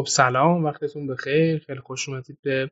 [0.00, 1.58] خب سلام وقتتون بخیر.
[1.58, 2.70] خیلی خوش اومدید به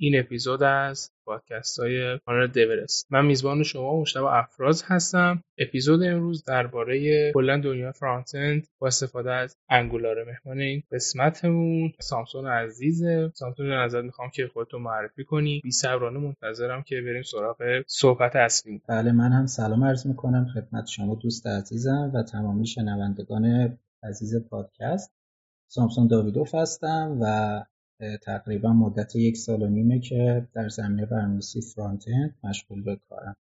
[0.00, 3.06] این اپیزود از پادکست های کانال دیورست.
[3.10, 5.42] من میزبان شما مشتبه افراز هستم.
[5.58, 11.92] اپیزود امروز درباره کلا دنیا فرانتند با استفاده از انگولار مهمان این قسمتمون.
[12.00, 13.32] سامسون عزیزه.
[13.34, 15.60] سامسون جان ازت می‌خوام که خودتو معرفی کنی.
[15.64, 18.82] بی صبرانه منتظرم که بریم سراغ صحبت اصلی.
[18.88, 25.17] بله من هم سلام عرض می‌کنم خدمت شما دوست عزیزم و تمامی شنوندگان عزیز پادکست.
[25.70, 27.64] سامسون داویدوف هستم و
[28.22, 32.04] تقریبا مدت یک سال و نیمه که در زمینه برنامه‌نویسی فرانت
[32.44, 33.36] مشغول به کارم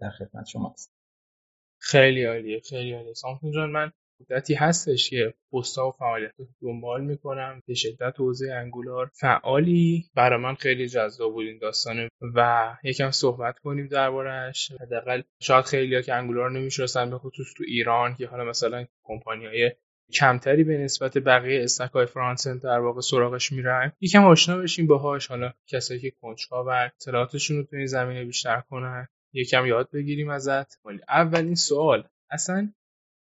[0.00, 0.92] در خدمت شما هستم.
[1.78, 3.14] خیلی عالیه خیلی عالیه.
[3.14, 7.62] سامسون جان من مدتی هستش که پستا و فعالیت دنبال می‌کنم.
[7.66, 10.04] به شدت حوزه انگولار فعالی.
[10.14, 16.02] برای من خیلی جذاب بود این داستانه و یکم صحبت کنیم دربارهش حداقل شاید خیلی
[16.02, 19.72] که انگولار نمی‌شناسن به خصوص تو ایران که حالا مثلا کمپانی های
[20.12, 23.92] کمتری به نسبت بقیه stack های frontend در واقع سراغش میرن.
[24.00, 28.60] یکم آشنا بشیم باهاش حالا کسایی که کنجکاو و اطلاعاتشون رو تو این زمینه بیشتر
[28.60, 29.08] کنن.
[29.32, 30.80] یکم یاد بگیریم ازت.
[30.84, 32.72] ولی اولین سوال اصلا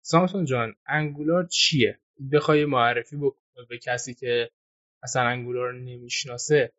[0.02, 2.00] سامسون جان Angular چیه؟
[2.32, 4.50] بخوای معرفی بکنه به کسی که
[5.04, 6.74] اصلا Angular نمی‌شناسه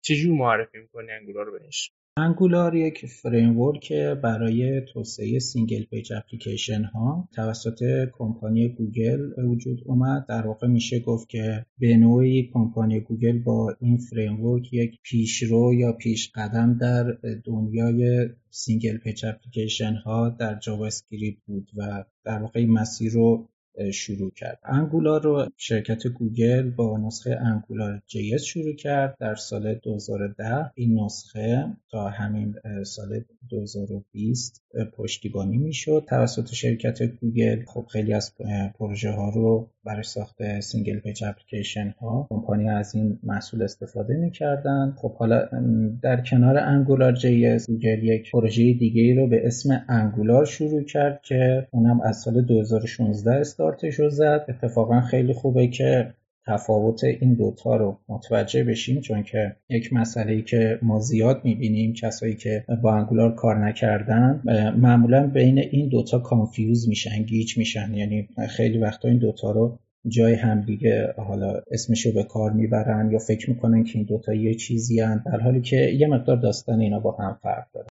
[0.00, 7.28] چجور معرفی می‌کنی Angular رو بهش؟ Angular یک framework برای توسعه single page application ها
[7.32, 10.26] توسط کمپانی گوگل وجود اومد.
[10.28, 15.92] در واقع میشه گفت که به نوعی کمپانی گوگل با این framework یک پیشرو یا
[15.92, 23.12] پیش قدم در دنیای single page application ها در JavaScript بود و در واقع مسیر
[23.12, 23.48] رو
[23.92, 24.58] شروع کرد.
[24.64, 31.64] Angular رو شرکت گوگل با نسخه Angular JS شروع کرد در سال 2010 این نسخه
[31.90, 34.62] تا همین سال 2020
[34.96, 36.04] پشتیبانی می‌شد.
[36.08, 38.32] توسط شرکت گوگل خب خیلی از
[38.78, 44.94] پروژه ها رو برای ساخت single page application ها کمپانی از این محصول استفاده می‌کردن.
[44.96, 45.48] خب حالا
[46.02, 51.68] در کنار Angular JS گوگل یک پروژه دیگه رو به اسم Angular شروع کرد که
[51.70, 54.46] اونم از سال 2016 استارتش رو زد.
[54.48, 56.14] اتفاقا خیلی خوبه که
[56.46, 61.92] تفاوت این دوتا رو متوجه بشیم چون که یک مسئله ای که ما زیاد می‌بینیم
[61.92, 64.42] کسایی که با Angular کار نکردن
[64.76, 67.94] معمولا بین این دوتا confuse میشن گیج میشن.
[67.94, 73.50] یعنی خیلی وقتا این دوتا رو جای همدیگه حالا اسمشو به کار می‌برن یا فکر
[73.50, 77.12] می‌کنن که این دوتا یه چیزی هن در حالی که یه مقدار داستان اینا با
[77.12, 77.86] هم فرق داره.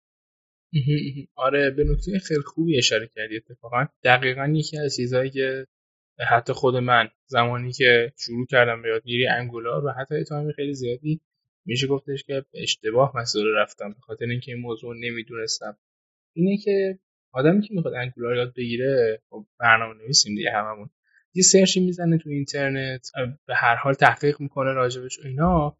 [1.34, 3.86] آره به نکته خیلی خوبی اشاره کردی اتفاقا.
[4.04, 5.66] دقیقا یکی از چیزهایی که
[6.28, 11.20] حتی خود من زمانی که شروع کردم به یادگیری انگولار و حتی تایم خیلی زیادی
[11.66, 15.76] میشه گفتش که اشتباه مسئله رفتم به خاطر اینکه این موضوع نمی‌دونستم.
[16.36, 16.98] اینه که
[17.32, 20.90] آدمی که می‌خواد انگولار یاد بگیره خب برنامه نویسیم دیگه هممون.
[21.34, 23.10] یه سرچی می‌زنه تو اینترنت
[23.46, 25.76] به هر حال تحقیق می‌کنه راجبش اینا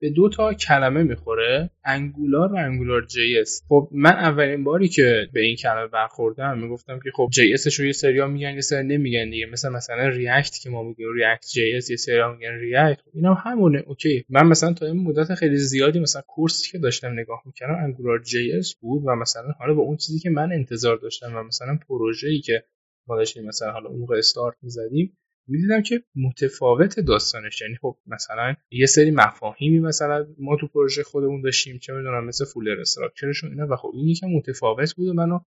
[0.00, 5.40] به دو تا کلمه می‌خوره Angular و Angular JS خب من اولین باری که به
[5.40, 9.46] این کلمه برخوردم می‌گفتم که خب JS رو یه سریا میگن یه سری نمیگن دیگه
[9.46, 14.24] مثلا مثلا React که ما میگیم React JS یه سریا میگن React اینا همونه okay.
[14.28, 18.22] من مثلا تا این مدت خیلی زیادی مثلا course ی که داشتم نگاه می‌کردم Angular
[18.22, 22.40] JS بود و مثلا حالا با اون چیزی که من انتظار داشتم و مثلا پروژه‌ای
[22.40, 22.64] که
[23.08, 27.60] ما داشتیم مثلا حالا اون استارت می‌زدیم می‌دیدم که متفاوت داستانش.
[27.60, 32.44] یعنی خب مثلا یه سری مفاهیمی مثلا ما تو پروژه خودمون داشتیم چه می‌دونم مثل
[32.44, 35.40] فولر استراکچرشون اینا و خب این یکم متفاوت بود و منو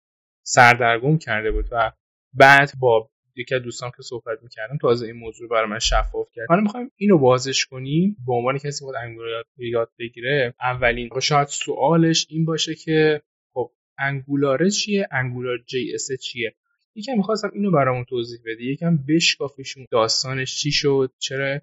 [0.46, 1.92] سردرگم کرده بود و
[2.34, 6.46] بعد با یکی از دوستان که صحبت می‌کردم تازه این موضوع برای من شفاف کرد.
[6.48, 8.16] حالا می‌خوایم اینو بازش کنیم.
[8.26, 13.22] به عنوان کسی بود انگولار یاد بگیره اولین شاید سوالش این باشه که
[13.52, 16.54] خب انگولاره چیه؟ انگولار جی اس چیه؟
[16.96, 21.60] یکم می‌خواستم اینو برامون توضیح بدی یکم بشکافیشون داستانش چی شد چرا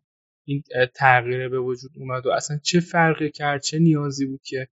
[0.48, 0.64] این
[0.96, 4.68] تغییر به وجود اومد و اصلا چه فرقی کرد چه نیازی بود که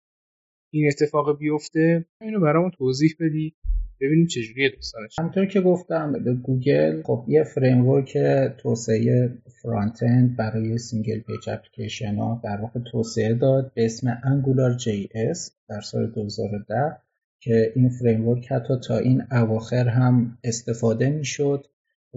[0.74, 2.06] این اتفاق بیفته.
[2.22, 3.56] اینو برامون توضیح بدی
[4.02, 5.20] ببینیم چجوریه داستانش.
[5.20, 8.18] همونطور که گفتم به گوگل خب یه framework
[8.58, 15.52] توسعه frontend برای single page application ها در واقع توسعه داد به اسم Angular JS
[15.70, 17.05] در سال 2010
[17.46, 21.66] که این framework حتی تا این اواخر هم استفاده می‌شد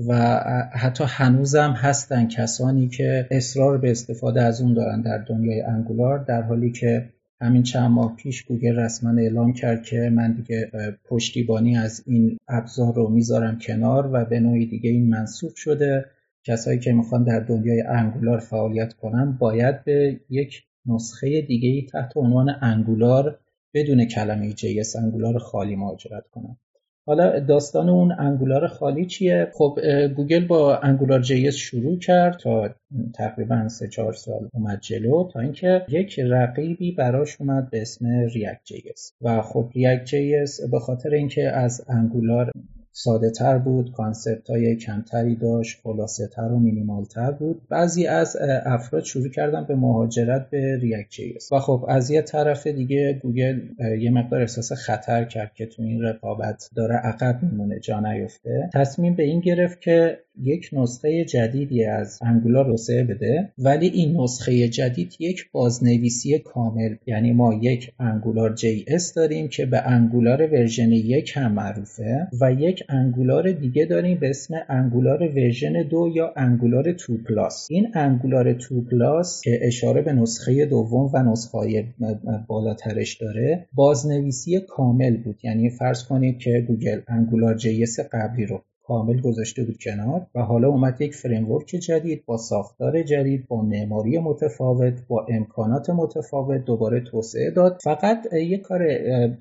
[0.08, 0.14] و
[0.72, 6.42] حتی هنوزم هستن کسانی که اصرار به استفاده از اون دارن در دنیای Angular در
[6.42, 7.08] حالی که
[7.40, 10.70] همین چند ماه پیش گوگل رسما اعلام کرد که من دیگه
[11.04, 16.04] پشتیبانی از این ابزار رو می‌ذارم کنار و به نوعی دیگه این منسوخ شده.
[16.44, 22.50] کسایی که می‌خوان در دنیای Angular فعالیت کنن باید به یک نسخه دیگه تحت عنوان
[22.62, 23.38] Angular
[23.74, 26.58] بدون کلمه JS Angular خالی مهاجرت کنن
[27.08, 29.78] حالا داستان اون Angular خالی چیه؟ خب
[30.16, 32.74] گوگل با Angular JS شروع کرد تا
[33.14, 38.64] تقریبا سه چهار سال اومد جلو تا اینکه یک رقیبی براش اومد به اسم React
[38.64, 38.82] JS
[39.20, 40.32] و خب React JS
[40.70, 42.50] به خاطر اینکه از Angular
[43.00, 47.62] ساده تر بود concept های کمتری داشت خلاصه تر و مینیمال تر بود.
[47.68, 53.12] بعضی از افراد شروع کردن به مهاجرت به React و خب از یه طرف دیگه
[53.22, 53.60] گوگل
[54.00, 58.70] یه مقدار احساس خطر کرد که تو این رقابت داره عقب میمونه جا نیفته.
[58.74, 64.68] تصمیم به این گرفت که یک نسخه جدیدی از Angular توسعه بده ولی این نسخه
[64.68, 71.32] جدید یک بازنویسی کامل یعنی ما یک Angular JS داریم که به Angular version یک
[71.36, 77.16] هم معروفه و یک Angular دیگه داریم به اسم Angular version دو یا Angular two
[77.28, 77.66] plus.
[77.70, 81.84] این Angular two plus که اشاره به نسخه دوم و نسخه
[82.46, 85.40] بالاترش داره بازنویسی کامل بود.
[85.42, 90.68] یعنی فرض کنید که گوگل Angular JS قبلی رو کامل گذاشته بود کنار و حالا
[90.68, 97.50] اومد یک framework جدید با ساختار جدید با معماری متفاوت با امکانات متفاوت دوباره توسعه
[97.50, 97.80] داد.
[97.84, 98.78] فقط یک کار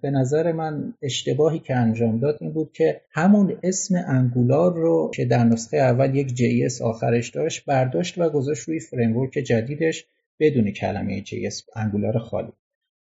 [0.02, 5.26] به نظر من اشتباهی که انجام داد این بود که همون اسم Angular رو که
[5.26, 10.06] در نسخه اول یک JS آخرش داشت برداشت و گذاشت روی framework جدیدش
[10.40, 12.52] بدون کلمه JS Angular خالی.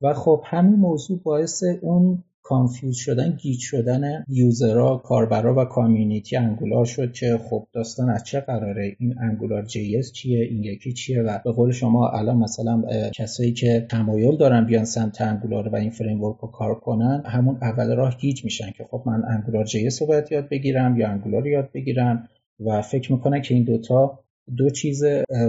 [0.02, 6.38] و خب همین موضوع باعث اون confuse شدن گیج شدن user ها کاربرا و community
[6.38, 11.22] Angular شد که خب داستان از چه قراره؟ این Angular JS چیه؟ این یکی چیه؟
[11.22, 12.84] و به قول شما الان مثلا
[13.16, 17.96] کسایی که تمایل دارن بیان سمت Angular و این framework رو کار کنن همون اول
[17.96, 21.70] راه گیج میشن که خب من Angular JS رو باید یاد بگیرم یا Angular یاد
[21.74, 22.30] بگیرم
[22.60, 24.20] و فکر می‌کنن که این دوتا
[24.58, 25.04] دو چیز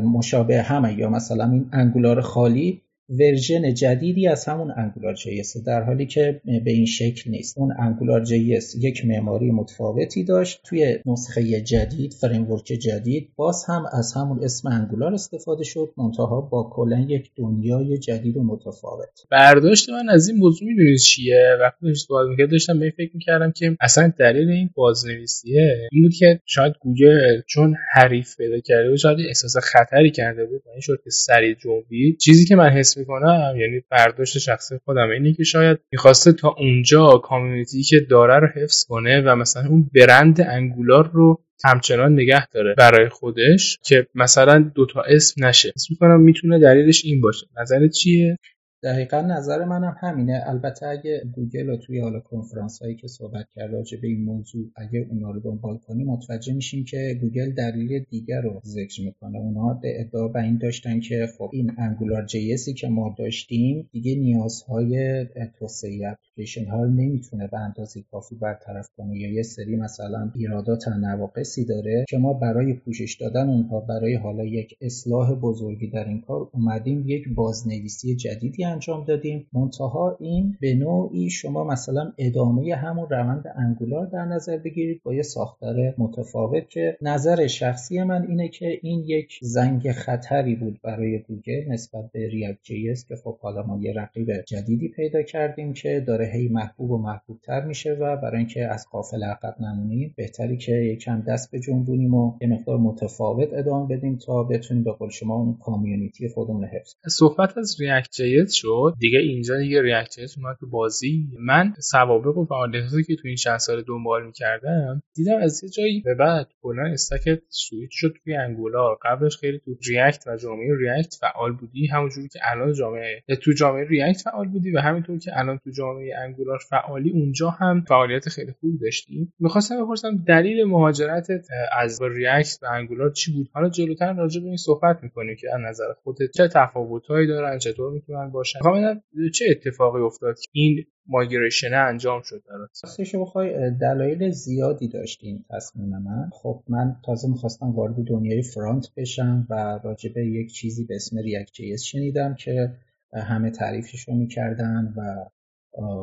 [0.05, 2.83] مشابه همن یا مثلا این Angular خالی
[3.19, 7.59] version جدیدی از همون Angular JS در حالی که به این شکل نیست.
[7.59, 10.61] اون Angular JS یک معماری متفاوتی داشت.
[10.65, 15.93] توی نسخه جدید framework جدید باز هم از همون اسم Angular استفاده شد.
[15.97, 19.09] منتها با کلا یک دنیای جدید و متفاوت.
[19.31, 23.77] برداشت من از این موضوع می‌دونید چیه؟ وقتی صحبت می‌کرد داشتم به فکر می‌کردم که
[23.81, 29.19] اصلا دلیل این بازنویسیه این بود که شاید گوگل چون حریف پیدا کرده بود شاید
[29.29, 32.19] احساس خطری کرده بود این شد که سریع جنبید.
[32.19, 35.11] چیزی که من حس می‌کنم یعنی برداشت شخصی خودم.
[35.11, 39.91] اینه که شاید می‌خواسته تا اونجا community که داره رو حفظ کنه و مثلا اون
[39.95, 45.73] برند Angular رو همچنان نگه داره برای خودش که مثلا دوتا اسم نشه.
[45.77, 47.47] اسم می‌کنم می‌تونه دلیلش این باشه.
[47.61, 48.39] نظرت چیه؟
[48.85, 50.43] دقیقا نظر منم همینه.
[50.47, 54.71] البته اگه گوگل رو توی حالا کنفرانس هایی که صحبت کرده راجع به این موضوع
[54.77, 59.39] اگه اونا رو دنبال کنیم متوجه میشیم که گوگل دلیل دیگر رو ذکر می‌کنه.
[59.39, 64.15] اونا ادعا به این داشتن که خب این Angular JS ی که ما داشتیم دیگه
[64.15, 65.27] نیازهای
[65.59, 69.19] توسعه اپلیکیشن ها نمی‌تونه به اندازه کافی برطرف کنه.
[69.19, 74.45] یا یه سری مثلا ایرادات نواقصی داره که ما برای پوشش دادن اونها برای حالا
[74.45, 79.47] یک اصلاح بزرگی در این کار اومدیم یک بازنویسی جدیدی انجام دادیم.
[79.53, 85.23] منتها این به نوعی شما مثلا ادامه همون روند Angular در نظر بگیرید با یه
[85.23, 91.65] ساختار متفاوت که نظر شخصی من اینه که این یک زنگ خطری بود برای گوگل
[91.69, 96.27] نسبت به React JS که خب حالا ما یه رقیب جدیدی پیدا کردیم که داره
[96.35, 100.73] هی محبوب و محبوب تر میشه و برای اینکه از قافل عقب نمونیم بهتری که
[100.73, 105.35] یکم دست به جنبونیم و یه مقدار متفاوت ادامه بدیم تا بتونیم به قول شما
[105.35, 108.21] اون community خودمون حفظ صحبت از React
[108.63, 111.29] شد دیگه اینجا دیگه React اومد تو بازی.
[111.41, 116.01] من سوابق و فعالیتاتی که تو این چند سال دنبال می‌کردم دیدم از یه جایی
[116.01, 121.15] به بعد کلا stack switch شد توی Angular قبلش خیلی تو React و جامعه React
[121.21, 125.59] فعال بودی همونجوری که الان جامعه تو جامعه React فعال بودی و همینطور که الان
[125.65, 129.33] تو جامعه Angular فعالی اونجا هم فعالیت خیلی خوبی داشتی.
[129.39, 131.47] می‌خواستم بپرسم دلیل مهاجرتت
[131.79, 135.61] از ریاکت و انگولار چی بود؟ حالا جلوتر راجع به این صحبت می‌کنیم که از
[135.61, 139.03] نظر خودت چه تفاوتهایی دارن چطور می‌تونن باشن.
[139.35, 145.89] چه اتفاقی افتاد که این مایگریشن انجام شد برات؟ راستش بخوای دلایل زیادی داشتیم تصمیم
[145.89, 146.31] من.
[146.33, 151.19] خب من تازه می‌خواستم وارد دنیای فرانت بشم و راجع به یک چیزی به اسم
[151.19, 152.73] ریاکت جی شنیدم که
[153.15, 155.29] همه تعریفش رو می‌کردن و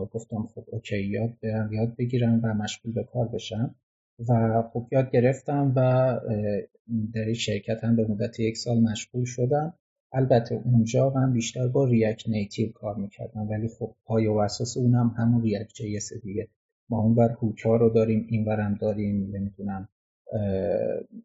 [0.05, 3.75] گفتم خب اوکی یاد برم یاد بگیرم و مشغول به کار بشم.
[4.29, 6.19] و خب یاد گرفتم و
[7.13, 9.73] در شرکت هم به مدت یک سال مشغول شدم.
[10.11, 15.15] البته اونجا من بیشتر با React Native کار می‌کردم ولی خب پایه و اساس اونم
[15.17, 16.47] همون React JS دیگه.
[16.89, 19.89] ما اونور hook ا رو داریم اینورم داریم نمی‌دونم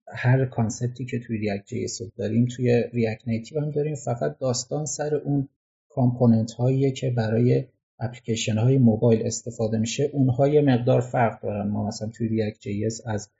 [0.08, 3.94] هر concept ی که توی React JS داریم توی React Native هم داریم.
[3.94, 5.48] فقط داستان سر اون
[5.88, 7.64] component هاییه که برای
[7.98, 11.68] اپلیکیشن های موبایل استفاده میشه اونها یه مقدار فرق دارن.
[11.68, 13.30] ما مثلا توی React JS از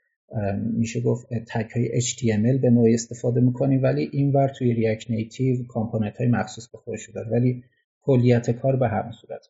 [0.55, 6.17] میشه گفت تک های HTML به نوعی استفاده می‌کنیم ولی اینور توی ریاکت نیتیو کامپوننت
[6.17, 7.63] های مخصوص به خودش داره ولی
[8.01, 9.47] کلیت کار به همین صورت.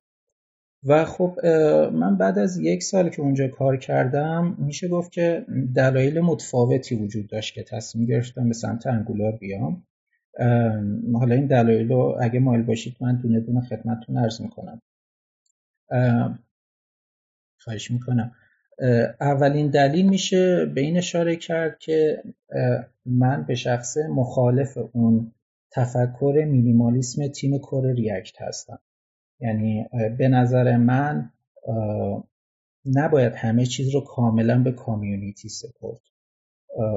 [0.88, 1.40] و خب
[1.94, 7.28] من بعد از یک سال که اونجا کار کردم میشه گفت که دلایل متفاوتی وجود
[7.28, 9.84] داشت که تصمیم گرفتم به سمت انگولار بیام.
[11.14, 14.82] حالا این دلایل رو اگه مایل باشید من دونه دونه خدمتتون عرض می‌کنم.
[17.58, 18.32] خواهش می‌کنم.
[19.22, 22.24] اولین دلیل میشه به این اشاره کرد که
[23.06, 25.32] من به شخص مخالف اون
[25.72, 28.80] تفکر مینیمالیسم تیم کور ریاکت هستم.
[29.40, 29.86] یعنی
[30.18, 31.32] به نظر من
[32.86, 36.02] نباید همه چیز رو کاملا به کامیونیتی سپورت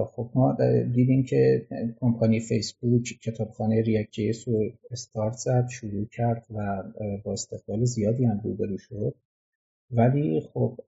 [0.07, 0.57] خب ما
[0.93, 1.67] دیدیم که
[2.01, 6.83] کمپانی فیسبوک کتابخانه ریاکت جیس رو استارت زد شروع کرد و
[7.25, 9.15] با استقبال زیادی هم روبرو شد.
[9.91, 10.79] ولی خب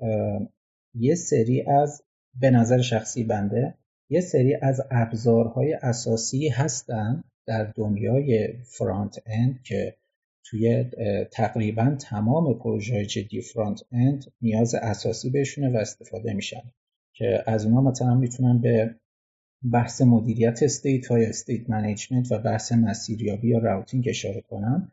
[0.95, 2.03] یه سری از
[2.41, 3.75] به نظر شخصی بنده
[4.09, 9.97] یه سری از ابزارهای اساسی هستن در دنیای front-end که
[10.45, 10.85] توی
[11.33, 16.63] تقریبا تمام پروژه جدی front-end نیاز اساسی بهشونه و استفاده میشن.
[17.13, 18.95] که از اونها مثلا می‌تونن به
[19.73, 24.93] بحث مدیریت state های state management و بحث مسیریابی یا routing اشاره کنم.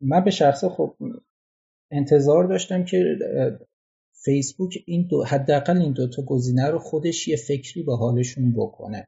[0.00, 0.94] من به شخص خب
[1.90, 3.18] انتظار داشتم که
[4.24, 9.06] فیسبوک این دو حداقل این دوتا گزینه رو خودش یه فکری به حالشون بکنه.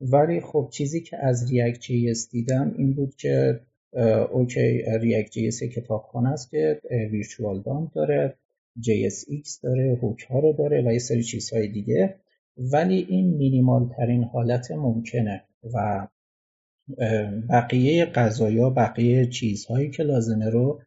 [0.00, 3.60] ولی خب چیزی که از React JS دیدم این بود که
[4.32, 6.80] okay React JS کتابخانه است که
[7.12, 8.38] virtual DOM داره
[8.80, 12.14] JSX داره hook ها رو داره و یه سری چیزهای دیگه.
[12.56, 15.44] ولی این مینیمال ترین حالت ممکنه
[15.74, 16.08] و
[17.50, 20.80] بقیه قضایا بقیه چیزهایی که لازمه رو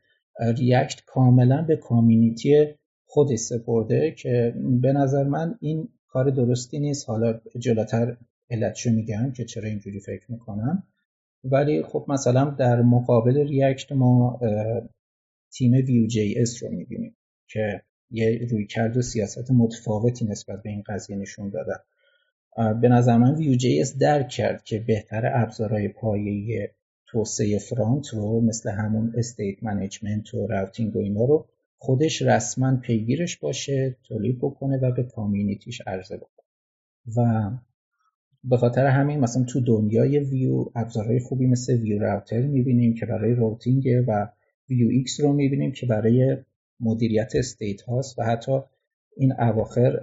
[0.58, 2.68] ریاکت کاملا به کامیونیتی
[3.12, 7.10] خودش سپرده که به نظر من این کار درستی نیست.
[7.10, 8.18] حالا جلوتر
[8.50, 10.84] علتشو میگم که چرا اینجوری فکر می‌کنم.
[11.44, 14.40] ولی خب مثلا در مقابل ریاکت ما
[15.54, 17.16] تیم ویو جی اس رو می‌بینیم
[17.48, 21.74] که یه روی کرد و سیاست متفاوتی نسبت به این قضیه نشون داده.
[22.82, 26.72] به نظر من Vue JS درک کرد که بهتر ابزارهای پایه
[27.08, 31.48] توسعه front رو مثل همون state management و routing و اینا رو
[31.82, 36.46] خودش رسما پیگیرش باشه تولید بکنه و به community ش عرضه بکنه.
[37.18, 37.52] و
[38.44, 43.36] به خاطر همین مثلا تو دنیای ویو ابزارهای خوبی مثل Vue Router می‌بینیم که برای
[43.36, 44.28] routing و
[44.70, 46.38] Vuex رو می‌بینیم که برای
[46.80, 48.60] مدیریت state هاست و حتی
[49.18, 50.00] این اواخر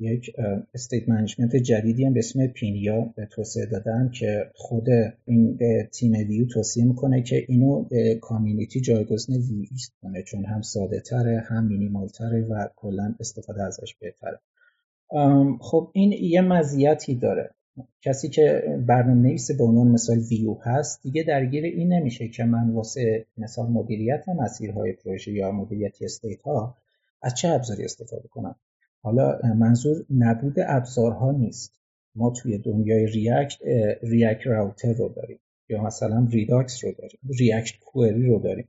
[0.00, 0.30] یک
[0.74, 4.86] state management جدیدی هم به اسم Pinia به توسعه دادن که خود
[5.24, 9.68] این به تیم ویو توصیه می‌کنه که اینو به community جایگزین ویو
[10.02, 14.40] کنه چون هم ساده تره هم مینیمال تره و کلا استفاده ازش بهتره.
[15.60, 17.50] خب این یه مزیتی داره.
[18.02, 22.70] کسی که برنامه نویس به عنوان مثال ویو هست دیگه درگیر این نمیشه که من
[22.70, 26.76] واسه مثال مدیریت مسیرهای پروژه یا مدیریت state ها
[27.22, 28.56] از چه ابزاری استفاده کنم.
[29.02, 31.80] حالا منظور نبود ابزارها نیست.
[32.14, 33.58] ما توی دنیای React
[34.02, 35.40] React Router رو داریم.
[35.68, 37.20] یا مثلا Redux رو داریم.
[37.38, 38.68] React Query رو داریم.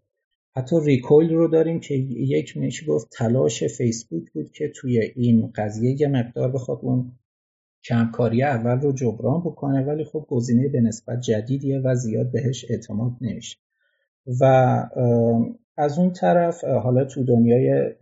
[0.56, 6.02] حتی Recoil رو داریم که یک میشه گفت تلاش فیسبوک بود که توی این قضیه
[6.02, 7.12] یه مقدار بخواد اون
[7.84, 13.12] کمکاری اول رو جبران بکنه ولی خب گزینه به نسبت جدیدیه و زیاد بهش اعتماد
[13.22, 13.58] نمیشه.
[14.42, 14.44] و
[15.78, 17.94] از اون طرف حالا تو دنیای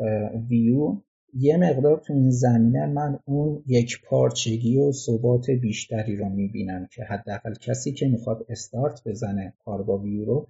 [0.50, 1.02] ویو
[1.34, 7.04] یه مقدار تو این زمینه من اون یک پارچگی و ثبات بیشتری رو می‌بینم که
[7.04, 10.48] حداقل کسی که می‌خواد استارت بزنه کار با ویو رو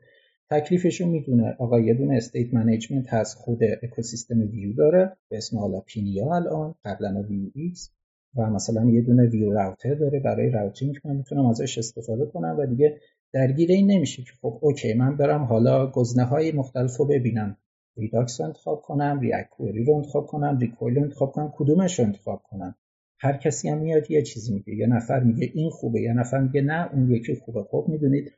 [0.49, 1.55] تکلیفش رو می‌دونه.
[1.59, 5.17] آقا یه دونه state management هست خود اکوسیستم ویو داره.
[5.29, 7.91] به اسم حالا Pinia الان قبلا Vuex.
[8.35, 10.95] و مثلا یه دونه Vue Router داره برای routing.
[11.05, 12.97] من می‌تونم ازش استفاده کنم و دیگه
[13.33, 17.57] درگیر این نمیشه که خب okay من برم حالا گزینه های مختلف ببینم.
[17.97, 22.05] Redux رو انتخاب کنم React Query رو انتخاب کنم Recoil رو انتخاب کنم کدومش رو
[22.05, 22.75] انتخاب کنم؟
[23.19, 26.61] هر کسی هم میاد یه چیزی میگه یه نفر میگه این خوبه یه نفر میگه
[26.61, 27.63] نه اون یکی خوبه.
[27.63, 28.33] خب می‌دونید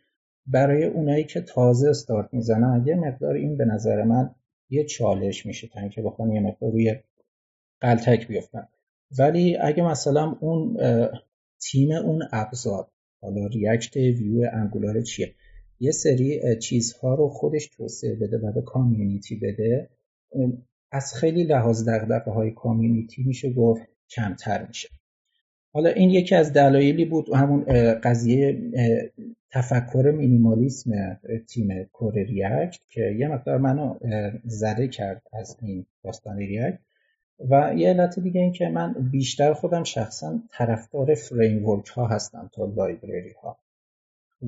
[0.45, 4.35] برای اونایی که تازه استارت می‌زنن یه مقدار این به نظر من
[4.69, 6.95] یه چالش میشه تا اینکه بخوام یه مقدار روی
[7.81, 8.67] غلتک بیفتن.
[9.19, 10.77] ولی اگه مثلا اون
[11.61, 12.87] تیم اون ابزار
[13.21, 15.33] حالا ریاکت ویو انگولار چیه؟
[15.81, 19.89] یه سری چیزها رو خودش توسعه بده و به کامیونیتی بده.
[20.91, 24.89] از خیلی لحاظ دقدقه های کامیونیتی میشه گفت کمتر میشه.
[25.73, 28.61] حالا این یکی از دلایلی بود همون قضیه
[29.51, 31.19] تفکر مینیمالیسم
[31.49, 33.95] تیم کور ریاکت که یه مقدار منو
[34.45, 36.79] زده کرد از این داستان ریاکت.
[37.49, 42.65] و یه علت دیگه این که من بیشتر خودم شخصا طرفدار framework ها هستم تا
[42.65, 43.57] library ها.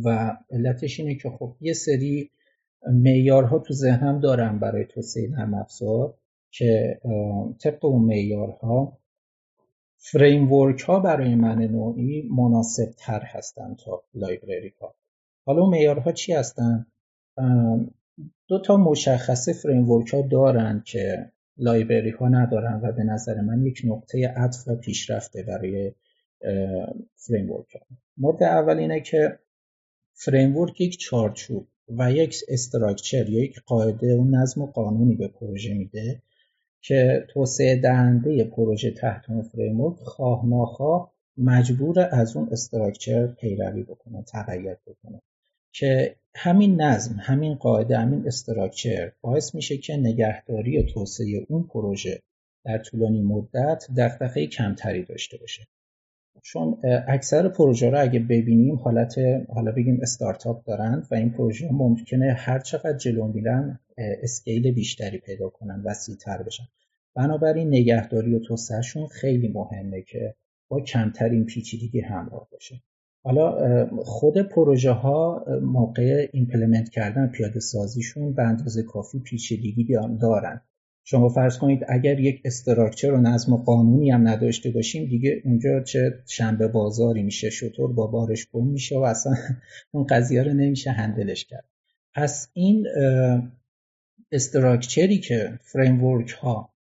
[0.06, 2.30] و علتش اینه که خب یه سری
[2.88, 6.14] معیارها تو ذهنم دارم برای توسعه نرم افزار
[6.52, 7.00] که
[7.60, 8.98] طبق اون معیارها
[9.98, 14.96] framework ها برای من نوعی مناسب تر هستن تا library ها
[15.46, 16.86] حالا اون معیارها چی هستن؟
[18.48, 23.82] دو تا مشخصه framework ها دارن که library ها ندارن و به نظر من یک
[23.86, 25.94] نقطه عطف و پیشرفته برای
[27.16, 27.82] framework ها
[28.18, 29.40] مورد اول اینه که
[30.14, 35.74] framework یک چارچوب و یک structure یا یک قاعده و نظم و قانونی به پروژه
[35.74, 36.22] میده
[36.82, 44.24] که توسعه دهنده پروژه تحت اون framework خواه ناخواه مجبوره از اون structure پیروی بکنه
[44.24, 45.22] تقلید بکنه.
[45.74, 52.22] که همین نظم همین قاعده همین استراکچر باعث میشه که نگهداری و توسعه اون پروژه
[52.66, 55.68] در طولانی مدت دقدقه کمتری داشته باشه.
[56.46, 59.16] چون اکثر پروژه رو اگه ببینیم حالت
[59.54, 65.50] حالا بگیم استارتاپ دارن و این پروژه ممکنه هر چقدر جلو میرن اسکیل بیشتری پیدا
[65.50, 66.64] کنن وسیعتر بشن.
[67.16, 70.36] بنابراین نگهداری و توسعهشون خیلی مهمه که
[70.68, 72.84] با کمترین پیچیدگی همراه باشه.
[73.24, 80.62] حالا خود پروژه ها موقع implement کردن پیاده سازیشون به اندازه کافی پیچیدگی دارن.
[81.04, 85.84] شما فرض کنید اگر یک structure و نظم و قانونی هم نداشته باشیم دیگه اونجا
[85.84, 89.36] چه شنبه بازاری میشه شتر با بارش گم میشه و اصلا
[89.92, 91.66] اون قضیه رو نمیشه handle ش کرد.
[92.16, 92.88] پس این
[94.32, 96.74] structure ی که framework ها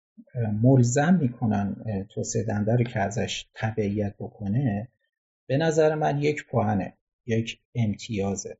[0.63, 1.77] ملزم می‌کنن
[2.09, 4.89] توسعه دنده رو که ازش تبعیت بکنه
[5.47, 6.93] به نظر من یک پوانه
[7.27, 8.57] یک امتیازه.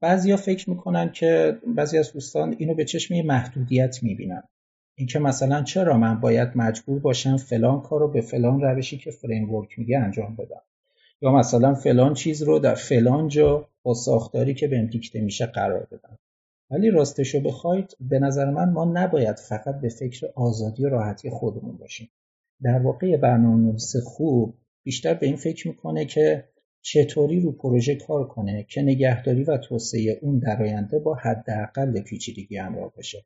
[0.00, 4.42] بعضیا فکر می‌کنن که بعضی از دوستان اینو به چشم محدودیت می‌بینن.
[4.94, 9.78] اینکه مثلا چرا من باید مجبور باشم فلان کار رو به فلان روشی که فریمورک
[9.78, 10.62] میگه انجام بدم؟
[11.22, 15.88] یا مثلا فلان چیز رو در فلان جا با ساختاری که بهم دیکته میشه قرار
[15.92, 16.18] بدم.
[16.70, 21.76] ولی راستشو بخواید به نظر من ما نباید فقط به فکر آزادی و راحتی خودمون
[21.76, 22.10] باشیم.
[22.62, 26.44] در واقع برنامه خوب بیشتر به این فکر می‌کنه که
[26.82, 32.56] چطوری رو پروژه کار کنه که نگهداری و توسعه اون در آینده با حداقل پیچیدگی
[32.56, 33.24] همراه بشه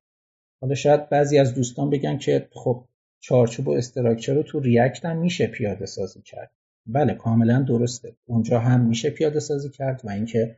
[0.60, 2.84] حالا شاید بعضی از دوستان بگن که خب
[3.20, 6.50] چارچوب و استراکچر رو تو ریاکت هم میشه پیاده سازی کرد.
[6.86, 8.16] بله کاملا درسته.
[8.24, 10.56] اونجا هم میشه پیاده سازی کرد و اینکه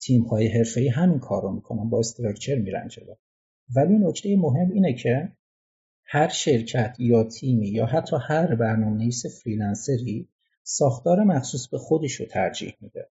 [0.00, 3.14] تیم های حرفه‌ای همین کار رو می‌کنن با structure میرن جلو.
[3.76, 5.32] ولی نکته مهم اینه که
[6.04, 10.28] هر شرکت یا تیمی یا حتی هر برنامه‌نویس freelancer ی
[10.70, 13.08] ساختار مخصوص به خودش رو ترجیح میده.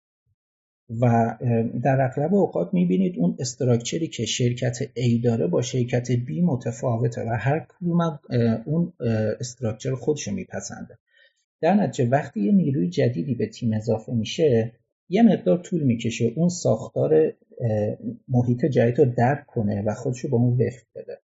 [1.00, 1.36] و
[1.84, 7.20] در اغلب اوقات می‌بینید اون structure ی که شرکت A داره با شرکت B متفاوته
[7.20, 8.18] و هر کدوم
[8.66, 8.92] اون
[9.40, 10.98] structure خودش رو میپسنده.
[11.62, 14.72] در نتیجه وقتی یه نیروی جدیدی به تیم اضافه میشه
[15.08, 17.32] یه مقدار طول می‌کشه اون ساختار
[18.28, 21.18] محیط جدید رو درک کنه و خودش رو به اون وفق بده.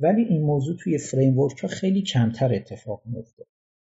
[0.00, 3.44] ولی این موضوع توی framework ها خیلی کمتر اتفاق میفته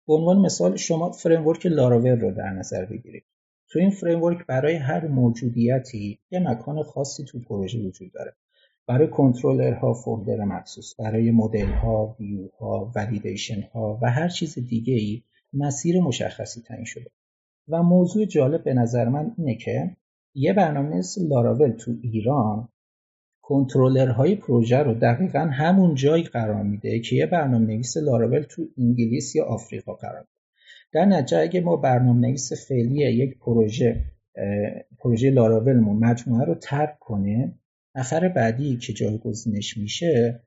[0.08, 3.24] به عنوان مثال شما framework Laravel رو در نظر بگیرید.
[3.70, 8.36] تو این framework برای هر موجودیتی یه مکان خاصی تو پروژه وجود داره.
[8.88, 14.94] برای کنترلرها folder مخصوص برای مدل ها ویو ها validation ها و هر چیز دیگه
[14.94, 17.12] ای مسیر مشخصی تعیین شده.
[17.68, 19.98] و موضوع جالب به نظر من اینه که
[20.36, 22.70] یه برنامه مثل لاراول تو ایران
[23.46, 29.36] کنترلرهای پروژه رو دقیقا همون جایی قرار میده که یه برنامه نویس لاراول تو انگلیس
[29.36, 30.30] یا آفریقا قرار میده
[30.94, 34.06] در نتیجه اگه ما برنامه نویس فعلی یک پروژه
[35.00, 37.54] پروژه لاراولمون مجموعه رو ترک کنه
[37.96, 40.44] نفر بعدی که جایگزینش میشه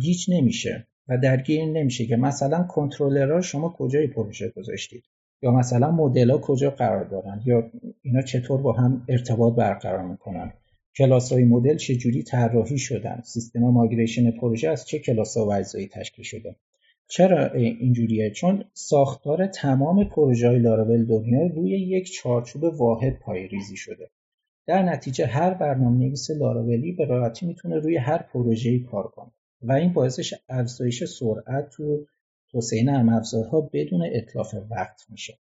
[0.00, 5.04] گیج نمیشه و درگیر نمیشه که مثلا کنترلرها شما کجای پروژه گذاشتید
[5.42, 7.70] یا مثلا مدل ها کجا قرار دارن یا
[8.02, 10.52] اینا چطور با هم ارتباط برقرار می‌کنن.
[10.96, 15.88] کلاس های مدل چجوری طراحی شدن؟ سیستم ماگریشن پروژه از چه کلاس ها و اجزایی
[15.88, 16.56] تشکیل شده؟
[17.08, 23.18] چرا اینجوریه؟ چون ساختار تمام پروژه های لاراول دنیا روی یک چارچوب واحد
[23.50, 24.10] ریزی شده.
[24.66, 29.32] در نتیجه هر برنامه نویس لاراولی به راحتی می‌تونه روی هر پروژه‌ای کار کنه
[29.62, 32.06] و این باعث افزایش سرعت تو
[32.50, 35.38] توسعه نرم افزارها بدون اتلاف وقت میشه.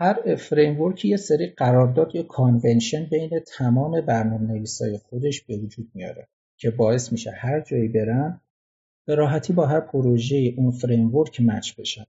[0.00, 5.90] هر framework ی یه سری قرارداد یا convention بین تمام برنامه نویسای خودش به وجود
[5.94, 8.40] میاره که باعث میشه هر جایی برن
[9.06, 12.04] به راحتی با هر پروژه اون framework match بشن.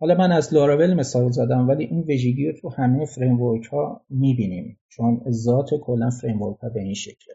[0.00, 4.78] حالا من از لاراول مثال زدم ولی این ویژگی رو تو همه framework ها می‌بینیم
[4.88, 7.34] چون ذات کلا framework ها به این شکله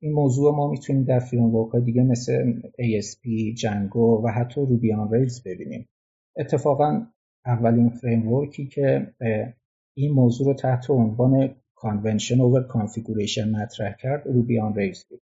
[0.00, 5.12] این موضوع ما می‌تونیم در framework های دیگه مثل ASP، Django و حتی Ruby on
[5.12, 5.88] Rails ببینیم.
[6.36, 7.06] اتفاقا
[7.46, 9.14] اولین framework ی که
[9.96, 15.20] این موضوع رو تحت عنوان convention over configuration مطرح کرد Ruby on Rails بود.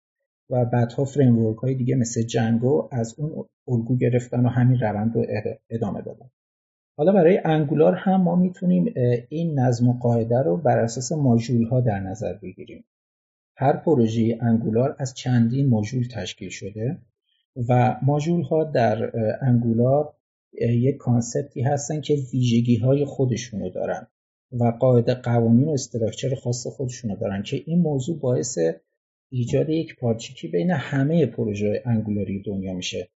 [0.51, 5.27] و بعدها framework های دیگه مثل Django از اون الگو گرفتن و همین روند رو
[5.71, 6.31] ادامه دادن.
[6.97, 8.95] حالا برای Angular هم ما می‌تونیم
[9.29, 12.85] این نظم و قاعده رو بر اساس ماژول ها در نظر بگیریم.
[13.57, 16.99] هر پروژه Angular از چندین ماژول تشکیل شده
[17.69, 19.13] و ماژول ها در
[19.45, 20.15] Angular
[20.61, 24.07] یک concept ی هستن که ویژگی های خودشونو دارن
[24.53, 28.59] و قاعده قوانین و structure خاص خودشونو دارن که این موضوع باعث
[29.29, 33.09] ایجاد یکپارچگی بین همه پروژه Angular ی دنیا میشه.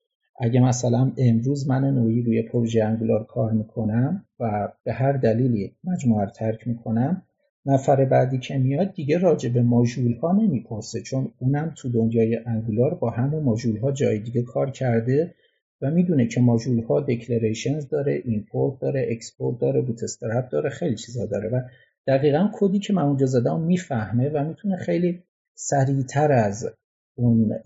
[0.40, 6.24] اگه مثلا امروز من نوعی روی پروژه Angular کار می‌کنم و به هر دلیلی مجموعه
[6.24, 7.22] رو ترک می‌کنم
[7.66, 12.94] نفر بعدی که میاد دیگه راجع به ماژول ها نمی‌پرسه چون اونم تو دنیای Angular
[12.94, 15.34] با همون ماژول ها جای دیگه کار کرده
[15.82, 21.26] و می‌دونه که ماژول ها declarations داره import داره export داره bootstrap داره خیلی چیزا
[21.26, 21.60] داره و
[22.06, 25.22] دقیقا کدی که من اونجا زدم می‌فهمه و می‌تونه خیلی
[25.54, 26.70] سریعتر از
[27.14, 27.60] اون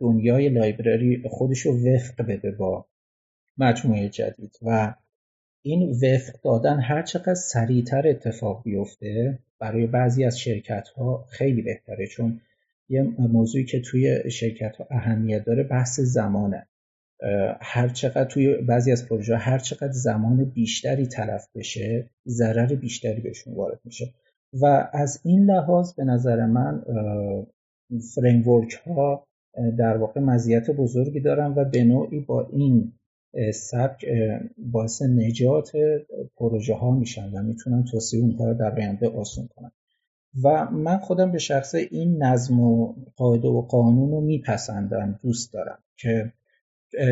[0.00, 2.86] دنیای library خودش رو وفق بده با
[3.58, 4.94] مجموعه جدید و
[5.64, 12.06] این وفق دادن هر چقدر سریعتر اتفاق بیفته برای بعضی از شرکت ها خیلی بهتره
[12.06, 12.40] چون
[12.88, 16.66] یه موضوعی که توی شرکت ها اهمیت داره بحث زمانه.
[17.60, 23.54] هر چقدر توی بعضی از پروژه هر چقدر زمان بیشتری تلف بشه ضرر بیشتری بهشون
[23.54, 24.14] وارد میشه.
[24.60, 26.82] و از این لحاظ به نظر من
[28.14, 29.26] فریمورک ها
[29.78, 32.92] در واقع مزیت بزرگی دارن و به نوعی با این
[33.54, 34.04] سبک
[34.58, 35.72] باعث نجات
[36.36, 39.70] پروژه ها میشن و می‌تونن توسعه اونها رو در آینده آسون کنن.
[40.44, 45.78] و من خودم به شخص این نظم و قاعده و قانون رو میپسندم دوست دارم
[45.96, 46.32] که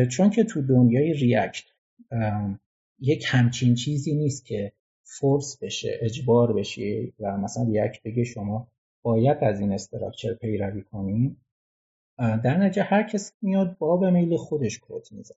[0.09, 1.63] چون که تو دنیای ریاکت
[2.99, 4.71] یک همچین چیزی نیست که
[5.03, 8.67] فورس بشه اجبار بشه و مثلا ریاکت بگه شما
[9.01, 11.45] باید از این استراکچر پیروی کنیم
[12.17, 15.35] در نتیجه هر کسی میاد باب میل خودش کد میزن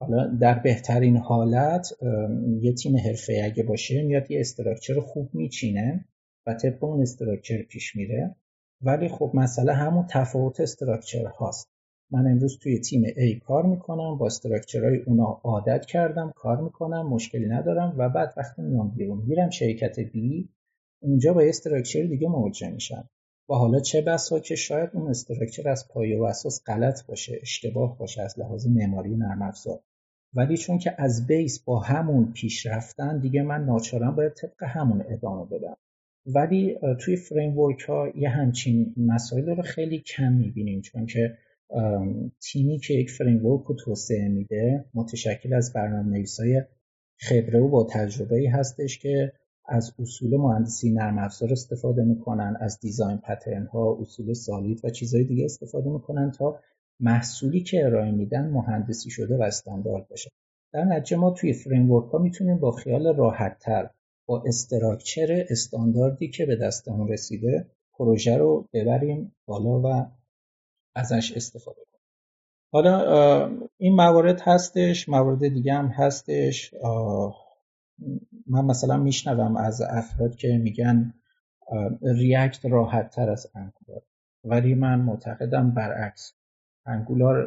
[0.00, 1.92] حالا در بهترین حالت
[2.60, 6.04] یه تیم حرفه اگه باشه میاد یه استراکچر خوب میچینه
[6.46, 8.36] و طبق اون استراکچر پیش میره.
[8.80, 11.73] ولی خب مسئله همون تفاوت استراکچر هاست.
[12.10, 17.46] من امروز توی تیم A کار می‌کنم با استراکچرهای اونا عادت کردم کار می‌کنم مشکلی
[17.46, 20.16] ندارم و بعد وقتی میام بیرون میرم شرکت B
[21.02, 23.08] اونجا با structure دیگه مواجه میشم.
[23.48, 27.98] و حالا چه بسا که شاید اون structure از پایه و اساس غلط باشه اشتباه
[27.98, 29.80] باشه از لحاظ معماری نرم افزار.
[30.34, 35.04] ولی چون که از base با همون پیش رفتن دیگه من ناچارم باید طبق همون
[35.08, 35.76] ادامه بدم.
[36.26, 41.38] ولی توی framework ها یه همچین مسائل رو خیلی کم می‌بینیم چون که
[42.42, 46.62] تیمی که یک framework رو توسعه میده متشکل از برنامه‌نویس های
[47.18, 49.32] خبره و با تجربه ای هستش که
[49.66, 55.24] از اصول مهندسی نرم افزار استفاده می‌کنن از design pattern ها اصول SOLID و چیزهای
[55.24, 56.60] دیگه استفاده می‌کنن تا
[57.00, 60.30] محصولی که ارائه میدن مهندسی شده و استاندارد باشه
[60.72, 63.90] در نتیجه ما توی framework ها می‌تونیم با خیال راحت تر
[64.26, 67.66] با structure استانداردی که به دستمون رسیده
[67.98, 70.06] پروژه رو ببریم بالا و
[70.94, 72.00] ازش استفاده کنیم
[72.72, 76.74] حالا این موارد هستش موارد دیگه هم هستش.
[78.46, 81.14] من مثلا میشنوم از افراد که میگن
[82.02, 84.02] ریاکت راحت تر از انگولار
[84.44, 86.32] ولی من معتقدم برعکس.
[86.86, 87.46] انگولار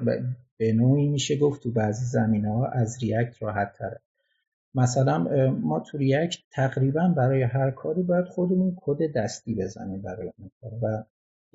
[0.58, 4.02] به نوعی میشه گفت تو بعضی زمین ها از ریاکت راحت تره.
[4.76, 5.18] مثلا
[5.50, 10.72] ما تو ریاکت تقریبا برای هر کاری باید خودمون کد دستی بزنیم برای اون کار
[10.82, 11.04] و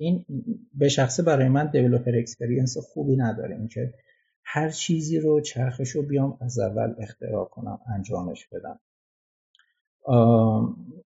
[0.03, 0.25] این
[0.73, 3.67] به شخصه برای من developer experience خوبی نداره.
[3.67, 3.93] که
[4.43, 8.79] هر چیزی رو چرخش رو بیام از اول اختراع کنم انجامش بدم.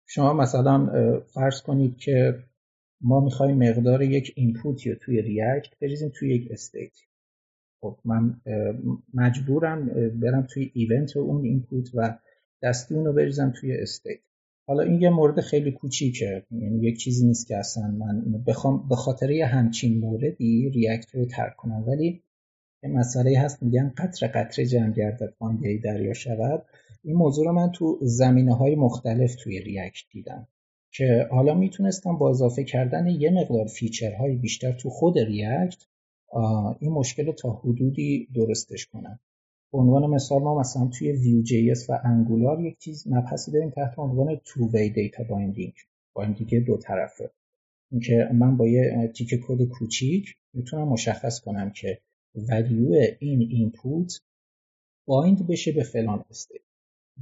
[0.06, 0.86] شما مثلا
[1.20, 2.44] فرض کنید که
[3.00, 6.92] ما می‌خوایم مقدار یک input یا توی React بریزیم توی یک state
[7.80, 8.40] خب من
[9.14, 9.86] مجبورم
[10.20, 12.18] برم توی event اون input و
[12.62, 14.20] دستی اون رو بریزم توی state
[14.66, 16.46] حالا این یه مورد خیلی کوچیکه.
[16.50, 21.26] یعنی یک چیزی نیست که اصلا من بخوام به خاطر یه همچین موردی React رو
[21.26, 21.84] ترک کنم.
[21.86, 22.22] ولی
[22.82, 26.64] یه مسئله هست میگن قطره قطره جمع گردد وانگهی دریا شود.
[27.04, 30.48] این موضوع رو من تو زمینه های مختلف توی React دیدم
[30.92, 35.82] که حالا می‌تونستم با اضافه کردن یه مقدار feature های بیشتر تو خود React
[36.80, 39.20] این مشکل رو تا حدودی درستش کنم.
[39.74, 43.98] به عنوان مثال ما مثلا توی Vue JS و Angular یک چیز مبحثی داریم تحت
[43.98, 45.72] عنوان two way data binding
[46.12, 47.30] binding دو طرفه.
[47.92, 51.98] اینکه من با یه تیکه کد کوچیک می‌تونم مشخص کنم که
[52.34, 54.20] value این input
[55.06, 56.62] bind بشه به فلان state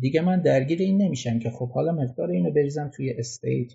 [0.01, 3.73] دیگه من درگیر این نمیشم که خب حالا مقدار اینو بریزم توی state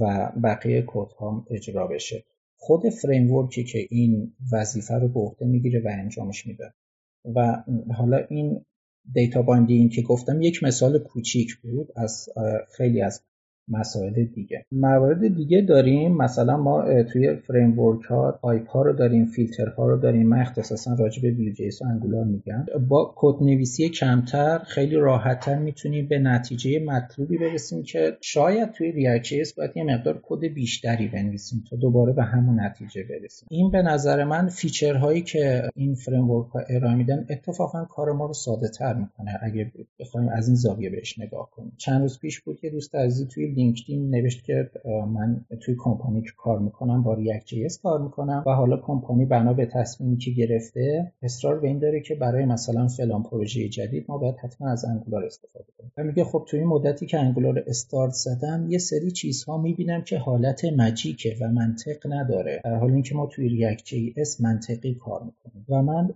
[0.00, 2.24] و بقیه کد ها اجرا بشه.
[2.56, 6.74] خود framework این وظیفه رو به عهده می‌گیره و انجامش میده.
[7.24, 7.62] و
[7.96, 8.64] حالا این
[9.12, 12.28] data binding که گفتم یک مثال کوچیک بود از
[12.76, 13.22] خیلی از
[13.68, 14.66] مسائل دیگه.
[14.72, 19.96] موارد دیگه داریم مثلا ما توی framework ها pipe ها رو داریم فیلتر ها رو
[19.96, 20.28] داریم.
[20.28, 22.66] من اختصاصا راجع به Vue JS و Angular میگم.
[22.88, 29.56] با کد نویسی کمتر خیلی راحتتر می‌تونیم به نتیجه مطلوبی برسیم که شاید توی React
[29.56, 33.48] باید یه مقدار کد بیشتری بنویسیم تا دوباره به همون نتیجه برسیم.
[33.50, 38.26] این به نظر من feature هایی که این framework ها ارائه میدن اتفاقا کار ما
[38.26, 41.72] رو ساده تر می‌کنه اگه بخوایم از این زاویه بهش نگاه کنیم.
[41.76, 46.30] چند روز پیش بود که دوست عزیزی توی لینکدین نوشت که من توی کمپانی که
[46.36, 51.12] کار می‌کنم با ریاکت جی کار می‌کنم و حالا کمپانی بنا به تصمیمی که گرفته
[51.22, 55.24] اصرار به این داره که برای مثلا فلان پروژه جدید ما باید حتما از انگولار
[55.24, 55.92] استفاده کنیم.
[55.96, 60.64] و میگه خب توی مدتی که انگولار استارت زدم یه سری چیزها می‌بینم که حالت
[60.64, 62.60] مجیکه و منطق نداره.
[62.64, 65.66] در حال اینکه ما توی ریاکت جی منطقی کار می‌کنیم.
[65.68, 66.06] و من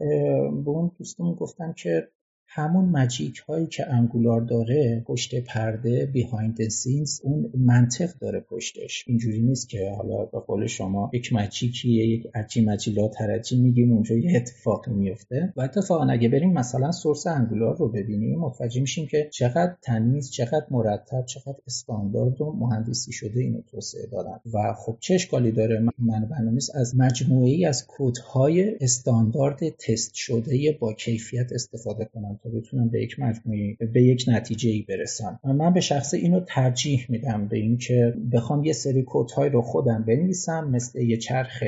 [0.64, 2.09] به اون دوستمون گفتم که
[2.51, 9.05] همون مجیک هایی که انگولار داره پشت پرده بیهایند سینز اون منطق داره پشتش.
[9.07, 14.17] اینجوری نیست که حالا به قول شما یک مجیکیه یک عجی مجیلا ترجی میگیم اونجا
[14.17, 19.29] یه اتفاقی میفته و اتفاقا اگه بریم مثلا سورس انگولار رو ببینیم متوجه میشیم که
[19.33, 24.41] چقدر تمیز چقدر مرتب چقدر استاندارد و مهندسی شده اینو توسعه دادن.
[24.55, 30.77] و خب چه اشکالی داره؟ من برنامه‌نویس از مجموعه ای از کدهای استاندارد تست شده
[30.81, 35.72] با کیفیت استفاده کنم تا بتونم به یک مجموعه به یک نتیجه ای برسم من
[35.72, 41.01] به شخص اینو ترجیح میدم به اینکه بخوام یه سری کدهای رو خودم بنویسم مثل
[41.01, 41.62] یه چرخ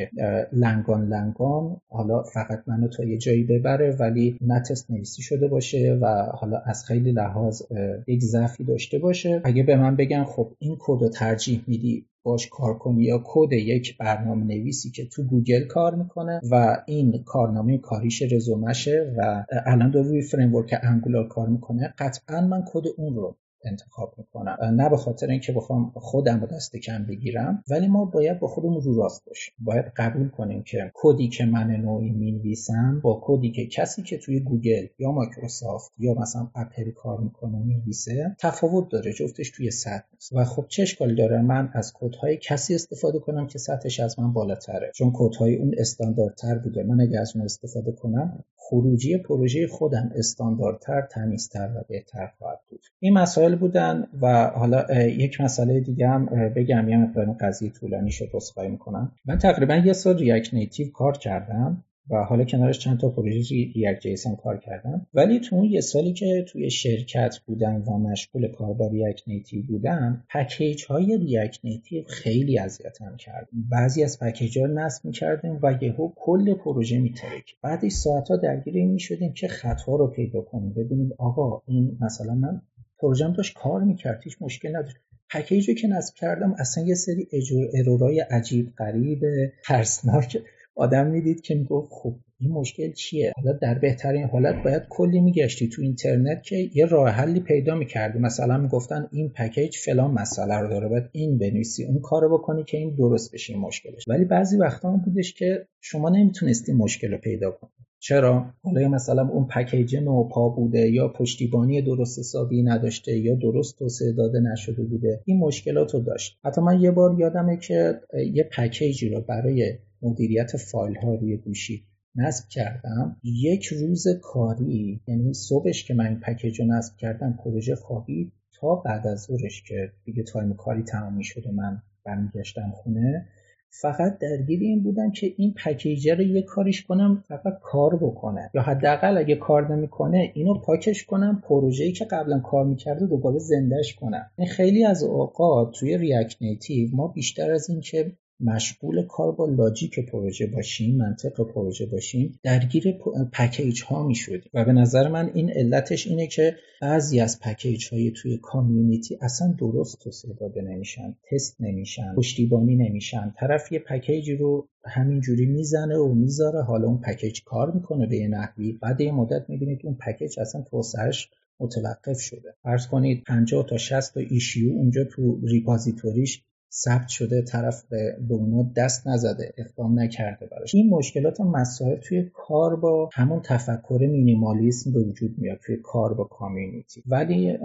[0.52, 1.80] لنگان لنگان.
[1.88, 6.84] حالا فقط منو تا یه جایی ببره ولی نتست نویسی شده باشه و حالا از
[6.84, 7.62] خیلی لحاظ
[8.06, 9.40] یک ضعفی داشته باشه.
[9.44, 13.52] اگه به من بگن خب این کد رو ترجیح میدی باش کار کنی یا کد
[13.52, 19.90] یک برنامه نویسی که تو گوگل کار می‌کنه و این کارنامه کاریش رزومشه و الان
[19.90, 24.56] داره روی framework Angular کار می‌کنه قطعا من کد اون رو انتخاب می‌کنم.
[24.62, 28.80] نه به خاطر اینکه بخوام خودم رو دست کم بگیرم ولی ما باید با خودمون
[28.82, 29.54] رو راست باشیم.
[29.58, 34.40] باید قبول کنیم که کدی که من نوعی می‌نویسم با کدی که کسی که توی
[34.40, 40.04] گوگل یا مایکروسافت یا مثلا اپل کار می‌کنه می‌نویسه تفاوت داره جفتش توی یه سطح
[40.12, 40.32] نیست.
[40.32, 44.32] و خب چه اشکالی داره؟ من از کدهای کسی استفاده کنم که سطحش از من
[44.32, 44.92] بالاتره.
[44.94, 46.82] چون کدهای اون استانداردتر بوده.
[46.82, 52.80] من اگه از اون استفاده کنم خروجی پروژه خودم استانداردتر تمیزتر و بهتر خواهد بود.
[52.98, 58.30] این مسائل بودن و حالا یک مسئله دیگه هم بگم یه مقدار قضیه طولانی شد
[58.34, 59.12] عذرخواهی می‌کنم.
[59.24, 64.00] من تقریبا یه سال React Native کار کردم و حالا کنارش چند تا پروژه React
[64.00, 65.06] JS کار کردم.
[65.14, 69.62] ولی تو اون یه سالی که توی شرکت بودم و مشغول کار با React Native
[69.66, 75.78] بودم پکیج های React Native خیلی اذیتم کرد بعضی از پکیج ها نصب می‌کردیم و
[75.80, 77.56] یهو کل پروژه میترکید.
[77.62, 80.72] بعدش ساعتها درگیر این می‌شدیم که خطا رو پیدا کنیم.
[80.72, 82.62] ببینیم آقا این مثلا من
[83.00, 84.96] پروژم داشت کار می‌کرد هیچ مشکل نداشت.
[85.30, 87.28] پکیجی که نصب کردم اصلا یه سری
[87.74, 89.20] ارورای عجیب غریب
[89.64, 90.38] ترسناک
[90.74, 95.68] آدم می‌دید که می‌گفت خب این مشکل چیه؟ حالا در بهترین حالت باید کلی میگشتی
[95.68, 98.18] تو اینترنت که یه راه حلی پیدا می‌کردی.
[98.18, 102.76] مثلا می‌گفتن این پکیج فلان مسئله رو داره باید این بنویسی اون کارو بکنی که
[102.78, 104.04] این درست بشه این مشکلش.
[104.08, 107.70] ولی بعضی وقتا هم بودش که شما نمی‌تونستی مشکل رو پیدا کنی.
[108.02, 114.12] چرا؟ حالا مثلا اون پکیج نوپا بوده یا پشتیبانی درست حسابی نداشته یا درست توسعه
[114.12, 116.38] داده نشده بوده این مشکلات رو داشت.
[116.44, 118.00] حتی من یه بار یادمه که
[118.32, 123.16] یه پکیجی رو برای مدیریت فایل ها روی گوشی نصب کردم.
[123.24, 128.32] یک روز کاری یعنی صبحش که من پکیج رو نصب کردم پروژه خوابید.
[128.60, 133.26] تا بعد از ظهرش که دیگه تایم کاری تمام می‌شد و من برمیگشتم خونه
[133.72, 138.50] فقط درگیر این بودم که این پکیج رو یه کاریش کنم فقط کار بکنه.
[138.54, 143.94] یا حداقل اگه کار نمی‌کنه اینو پاکش کنم پروژه‌ای که قبلا کار می‌کرده دوباره زندهش
[143.94, 144.30] کنم.
[144.38, 149.46] این خیلی از اوقات توی React Native ما بیشتر از این که مشغول کار با
[149.46, 152.94] logic پروژه باشیم منطق پروژه باشیم درگیر
[153.32, 154.14] پکیج ها می‌شیم
[154.54, 159.54] و به نظر من این علتش اینه که بعضی از پکیج های توی community اصلا
[159.58, 163.34] درست توسعه داده نمیشن تست نمیشن پشتیبانی نمیشن.
[163.40, 168.28] طرف یه پکیجی رو همینجوری می‌زنه و می‌ذاره حالا اون پکیج کار می‌کنه به یه
[168.28, 168.72] نحوی.
[168.72, 172.54] بعد یه مدت می‌بینید اون پکیج اصلا توسعهش متوقف شده.
[172.62, 178.16] فرض کنید 50 تا 60 تا issue اونجا تو repository ش ثبت شده طرف به,
[178.28, 180.74] اونا دست نزده اقدام نکرده براش.
[180.74, 186.14] این مشکلات و مسائل توی کار با همون تفکر مینیمالیسم به وجود میاد توی کار
[186.14, 187.02] با community.
[187.06, 187.58] ولی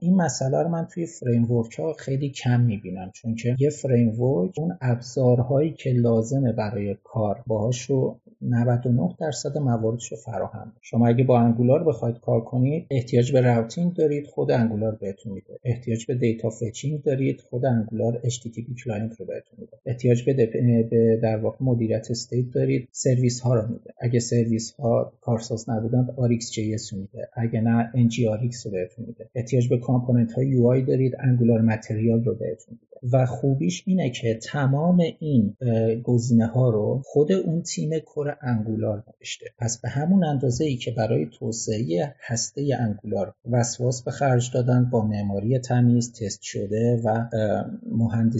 [0.00, 1.44] این مسئله رو من توی framework
[1.78, 7.82] ها خیلی کم می‌بینم چون که یه framework اون ابزارهایی که لازمه برای کار باهاش
[7.82, 13.40] رو 99 درصد مواردش رو فراهم شما اگه با Angular بخواید کار کنید احتیاج به
[13.40, 15.58] routing دارید خود Angular بهتون میده.
[15.64, 18.51] احتیاج به data fetching دارید خود Angular HTTP
[18.84, 20.46] client رو بهتون میده احتیاج به,
[20.90, 23.94] به در واقع مدیریت state دارید سرویس ها رو میده.
[24.00, 27.28] اگه سرویس ها کارساز نبودند RxJS رو میده.
[27.36, 29.28] اگه نه NGRX رو بهتون میده.
[29.34, 32.92] احتیاج به component های UI دارید Angular Material رو بهتون میده.
[33.12, 35.56] و خوبیش اینه که تمام این
[36.02, 39.46] گزینه ها رو خود اون تیم core Angular نوشته.
[39.58, 45.06] پس به همون اندازه ای که برای توسعه هسته Angular وسواس به خرج دادن با
[45.06, 47.24] معماری تمیز تست شده و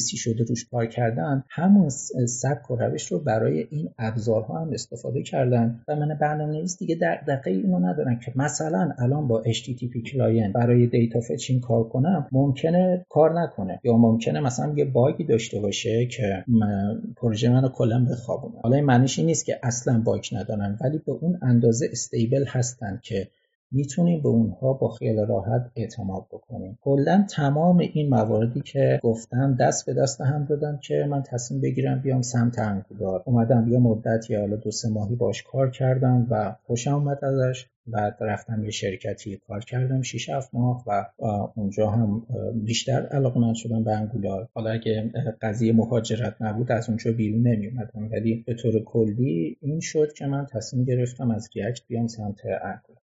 [0.03, 1.88] مهندسی شده روش کار کردن همون
[2.29, 5.81] سبک و روش رو برای این ابزارها هم استفاده کردن.
[5.88, 10.87] و من برنامه نویس دیگه دغدغه اینو ندارم که مثلا الان با HTTP client برای
[10.87, 13.81] data fetching کار کنم ممکنه کار نکنه.
[13.85, 16.45] یا ممکنه مثلا یه باگی داشته باشه که
[17.17, 18.61] پروژه منو کلا بخوابونه.
[18.62, 23.01] حالا این معنیش این نیست که اصلا باگ ندارن ولی به اون اندازه stable هستن
[23.03, 23.29] که
[23.72, 26.78] می‌تونیم به اونها با خیال راحت اعتماد بکنیم.
[26.80, 32.00] کلا تمام این مواردی که گفتم دست به دست هم دادن که من تصمیم بگیرم
[32.00, 36.56] بیام سمت Angular اومدم یه مدت یا حالا دو سه ماهی باش کار کردم و
[36.66, 41.06] خوشم اومد ازش بعد رفتم یه شرکتی کار کردم 6 7 ماه و
[41.54, 44.48] اونجا هم بیشتر علاقه من شدم به Angular.
[44.54, 49.80] حالا اگه قضیه مهاجرت نبود از اونجا بیرون نمی اومدم ولی به طور کلی این
[49.80, 53.02] شد که من تصمیم گرفتم از React بیام سمت Angular.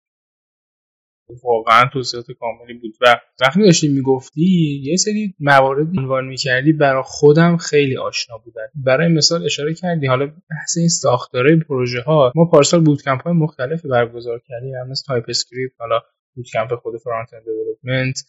[1.43, 2.95] واقعا توضیحات کاملی بود.
[3.01, 8.65] و وقتی داشتی می‌گفتی یه سری موارد عنوان می‌کردی برای خودم خیلی آشنا بودن.
[8.75, 13.87] برای مثال اشاره کردی حالا بحث این ساختاره پروژه ها ما پارسال bootcamp های مختلفی
[13.87, 14.75] برگزار کردیم.
[14.75, 15.99] هم مثل TypeScript حالا
[16.35, 18.23] bootcamp خود front-end development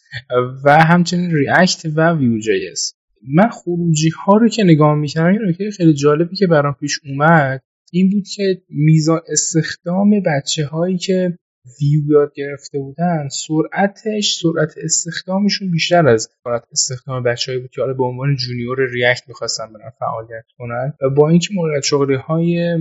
[0.65, 2.95] و همچنین React و Vue JS
[3.35, 7.61] من خروجی ها رو که نگاه می‌کردم یه خیلی جالبی که برام پیش اومد
[7.93, 11.39] این بود که میزان استخدام بچه هایی که
[11.81, 17.95] ویو یاد گرفته بودن سرعتش سرعت استخدامشون بیشتر از سرعت استخدام بچه‌هایی بود که حالا
[17.95, 22.79] به عنوان junior React می‌خواستن برن فعالیت کنن و با اینکه موقعیت شغلی های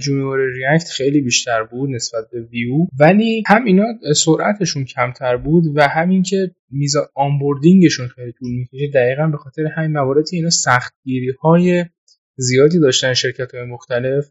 [0.00, 3.84] junior React خیلی بیشتر بود نسبت به ویو ولی هم اینا
[4.16, 9.66] سرعتشون کمتر بود و همین که میزان onboarding شون خیلی طول می‌کشه دقیقا به خاطر
[9.66, 11.84] همین مواردی اینا سختگیری های
[12.36, 14.30] زیادی داشتن شرکت های مختلف.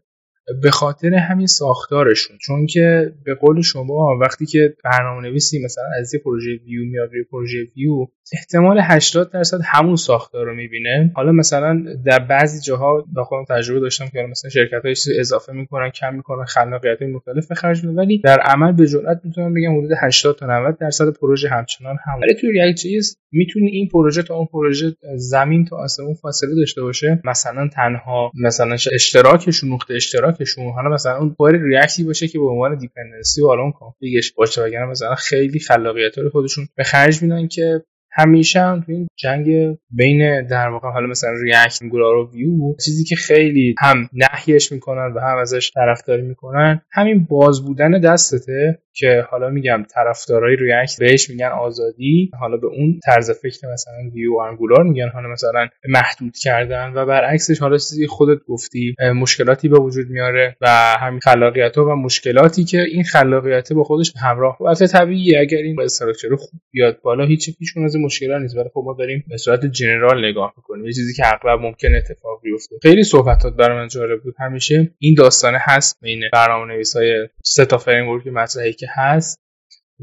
[0.62, 2.38] به خاطر همین ساختارشون.
[2.38, 7.12] چون که به قول شما وقتی که برنامه نویسی مثلا از یه پروژه ویو میاد
[7.12, 11.12] روی پروژه ویو احتمال 80 درصد همون ساختار رو می‌بینه.
[11.14, 16.14] حالا مثلا در بعضی جاها خودم تجربه داشتم که مثلا شرکت های اضافه می‌کنن کم
[16.14, 20.78] می‌کنن خلاقیت مختلف خرج ولی در عمل به جرئت می‌تونم بگم حدود 80 تا 90
[20.78, 22.82] درصد پروژه همچنان هم ولی توی React
[23.32, 27.20] می‌تونی این پروژه تا اون پروژه زمین تا آسمون فاصله داشته باشه.
[27.24, 29.96] مثلا تنها مثلا اشتراکشون نقطه
[30.40, 34.17] اشتراکشون حالا مثلا اون بار React ی باشه که به عنوان dependency و الان config
[34.17, 38.92] ش باشه وگرنه مثلا خیلی خلاقیت رو خودشون به خرج میدن که همیشه هم تو
[38.92, 44.08] این جنگ بین در واقع حالا مثلا React Angular و Vue چیزی که خیلی هم
[44.12, 48.78] نقدش می‌کنن و هم ازش طرفداری می‌کنن همین باز بودن دستته.
[48.96, 54.36] که حالا میگم طرفدارای React بهش میگن آزادی حالا به اون طرز فکر مثلا Vue
[54.36, 60.10] Angular میگن حالا مثلا محدود کردن و برعکسش حالا چیزی خودت گفتی مشکلاتی به وجود
[60.10, 60.68] میاره و
[61.00, 65.80] همین خلاقیت ها و مشکلاتی که این خلاقیت با خودش همراه البته طبیعیه اگر این
[65.80, 68.56] استراکچر خوب بیاد بالا هیچ پیش از مشکل نیست.
[68.56, 70.86] ولی خب ما داریم به صورت جنرال نگاه می‌کنیم.
[70.86, 72.76] یه چیزی که اغلب ممکن اتفاق بیفته.
[72.82, 74.34] خیلی صحبتات برای من جالب بود.
[74.38, 79.40] همیشه این داستانه هست بین برنامه‌نویسای سه تا فریم مطرحی که هست.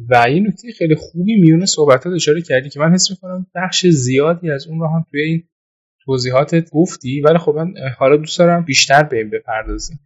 [0.09, 4.51] و یه نکته خیلی خوبی میونه صحبتات اشاره کردی که من حس می‌کنم بخش زیادی
[4.51, 5.43] از اون رو هم توی این
[6.05, 9.99] توضیحاتت گفتی ولی خب من حالا دوست دارم بیشتر به این بپردازیم.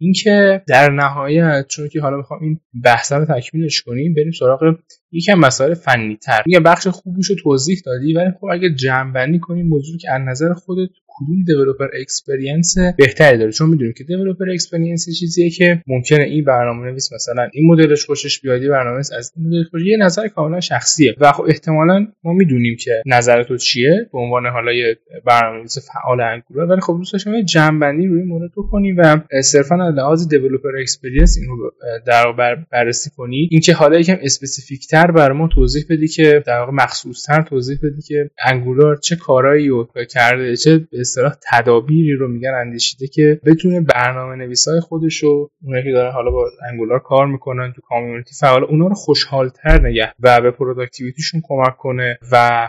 [0.00, 4.78] اینکه در نهایت چون که حالا می‌خوام این بحث رو تکمیلش کنیم بریم سراغ
[5.12, 9.38] یکم مسائل فنی تر یه بخش خوبیش رو توضیح دادی ولی خب اگه جمع بندی
[9.38, 10.90] کنیم موضوع که از نظر خودت
[11.20, 16.86] کدوم developer experience بهتری داره؟ چون می‌دونیم که developer experience چیزیه که ممکنه این برنامه
[16.86, 21.14] نویس مثلا این مدلش خوشش بیاد برنامه از این مدل خوش یه نظر کاملا شخصیه.
[21.20, 24.96] و خب احتمالا ما می‌دونیم که نظر تو چیه به عنوان حالا یه
[25.26, 29.94] برنامه‌نویس فعال Angular ولی خب دوست داشتم یه جمع‌بندی روی مورد کنی و صرفا از
[29.94, 31.70] لحاظ developer experience اینو
[32.06, 33.48] در بر بررسی کنی.
[33.50, 37.78] اینکه حالا یکم specific تر برای ما توضیح بدی که در واقع مخصوص تر توضیح
[37.82, 43.80] بدی که Angular چه کارایی رو کرده چه اصطلاح تدابیری رو میگن اندیشیده که بتونه
[43.80, 48.64] برنامه نویسای خودش رو اونایی که دارن حالا با Angular کار می‌کنن تو community فعال
[48.64, 52.68] اونا رو خوشحالتر نگه و به productivity شون کمک کنه و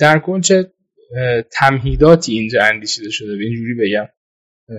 [0.00, 0.72] در کل چه
[1.52, 3.32] تمهیداتی اینجا اندیشیده شده.
[3.32, 4.08] اینجوری بگم.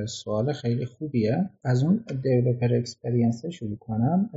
[0.08, 1.50] سوال خیلی خوبیه.
[1.64, 4.30] از اون دیولپر اکسپریانس شروع کنم.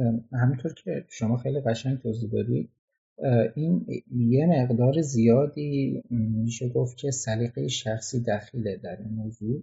[0.43, 2.71] همینطور که شما خیلی قشنگ توضیح دادید
[3.55, 9.63] این یه مقدار زیادی میشه گفت که سلیقه شخصی دخیله در این موضوع.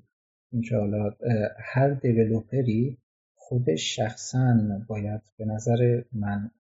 [0.52, 1.12] اینکه حالا
[1.60, 2.98] هر دیولوپری
[3.36, 6.52] خودش شخصا باید به نظر من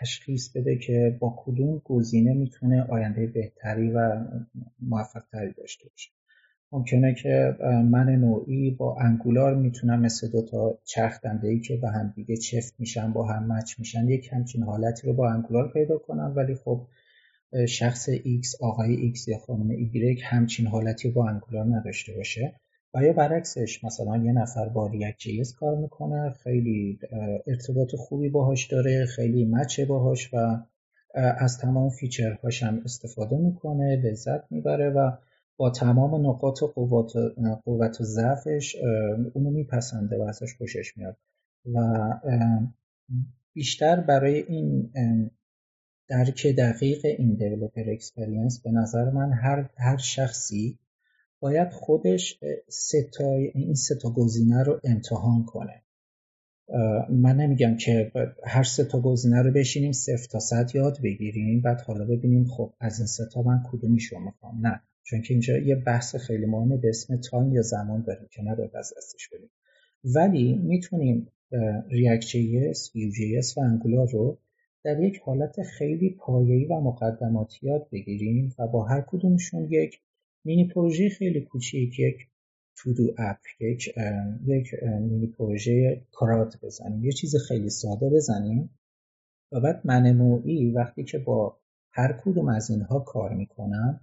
[0.00, 4.24] تشخیص بده که با کدوم گزینه می‌تونه آینده بهتری و
[4.80, 6.10] موفقتری داشته باشه.
[6.72, 7.56] ممکنه که
[7.90, 12.74] من نوعی با انگولار می‌تونم مثل دو تا چرخ ای که به هم دیگه چفت
[12.78, 16.32] میشن با هم مچ میشن یک همچین حالتی رو با انگولار پیدا کنم.
[16.36, 16.86] ولی خب
[17.68, 22.60] شخص X آقای X یا خانم Y همچین حالتی با انگولار نداشته باشه.
[22.94, 26.98] و یا برعکسش مثلا یه نفر با ریاکت جیز کار می‌کنه خیلی
[27.46, 30.56] ارتباط خوبی باهاش داره خیلی match ه باهاش و
[31.14, 35.10] از تمام feature هاش هم استفاده می‌کنه لذت می‌بره و
[35.56, 37.12] با تمام نقاط قوت,
[37.64, 38.76] قوت و ضعفش
[39.34, 41.16] اونو میپسنده و ازش خوشش میاد.
[41.74, 41.80] و
[43.52, 44.90] بیشتر برای این
[46.08, 50.78] درک دقیق این developer experience به نظر من هر, هر شخصی
[51.40, 52.38] باید خودش
[53.54, 55.82] این سه تا گزینه رو امتحان کنه.
[57.10, 58.12] من نمیگم که
[58.44, 62.72] هر سه تا گزینه رو بشینیم صفر تا صد یاد بگیریم بعد حالا ببینیم خب
[62.80, 64.66] از این سه تا من کدومیش رو می‌خوام.
[64.66, 64.82] نه.
[65.02, 68.76] چون که اینجا یه بحث خیلی مهمه به اسم time یا زمان داریم که نباید
[68.76, 69.50] از دستش بدیم.
[70.04, 71.28] ولی می‌تونیم
[71.90, 74.38] React JS، Vue JS و Angular رو
[74.84, 80.00] در یک حالت خیلی پایه‌ای و مقدماتی یاد بگیریم و با هر کدومشون یک
[80.44, 82.16] مینی پروژه خیلی کوچیک یک
[82.76, 83.94] to-do app یک
[84.46, 88.78] یک مینی پروژه CRUD بزنیم یه چیز خیلی ساده بزنیم
[89.52, 90.16] و بعد من
[90.74, 91.58] وقتی که با
[91.90, 94.00] هر کدوم از اینها کار می‌کنم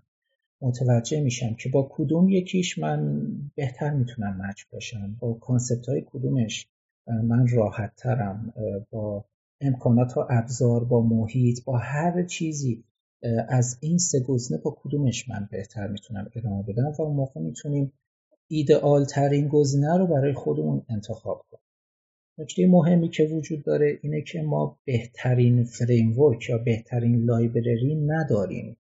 [0.62, 3.22] متوجه میشم که با کدوم یکیش من
[3.56, 5.18] بهتر می‌تونم match باشم.
[5.20, 6.68] با concept های کدومش
[7.08, 8.54] من راحت ترم
[8.92, 9.26] با
[9.62, 12.84] امکانات و ابزار با محیط با هر چیزی
[13.50, 17.94] از این سه گزینه با کدومش من بهتر می‌تونم ادامه بدم و اون موقع می‌تونیم
[18.48, 21.64] ایدئال ترین گزینه رو برای خودمون انتخاب کنیم.
[22.38, 28.78] نکته مهمی که وجود داره اینه که ما بهترین framework یا بهترین library نداریم.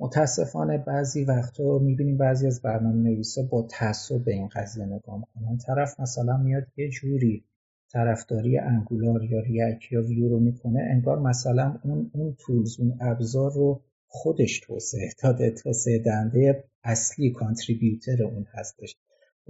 [0.00, 5.58] متاسفانه بعضی وقتا می‌بینیم بعضی از برنامه نویسا با تعصب به این قضیه نگاه می‌کنن.
[5.58, 7.44] طرف مثلا میاد یه جوری
[7.92, 13.52] طرفداری Angular یا React یا ویو رو می‌کنه انگار مثلا اون اون tools اون ابزار
[13.52, 18.96] رو خودش توسعه داده توسعه دهنده اصلی contributor اون هستش.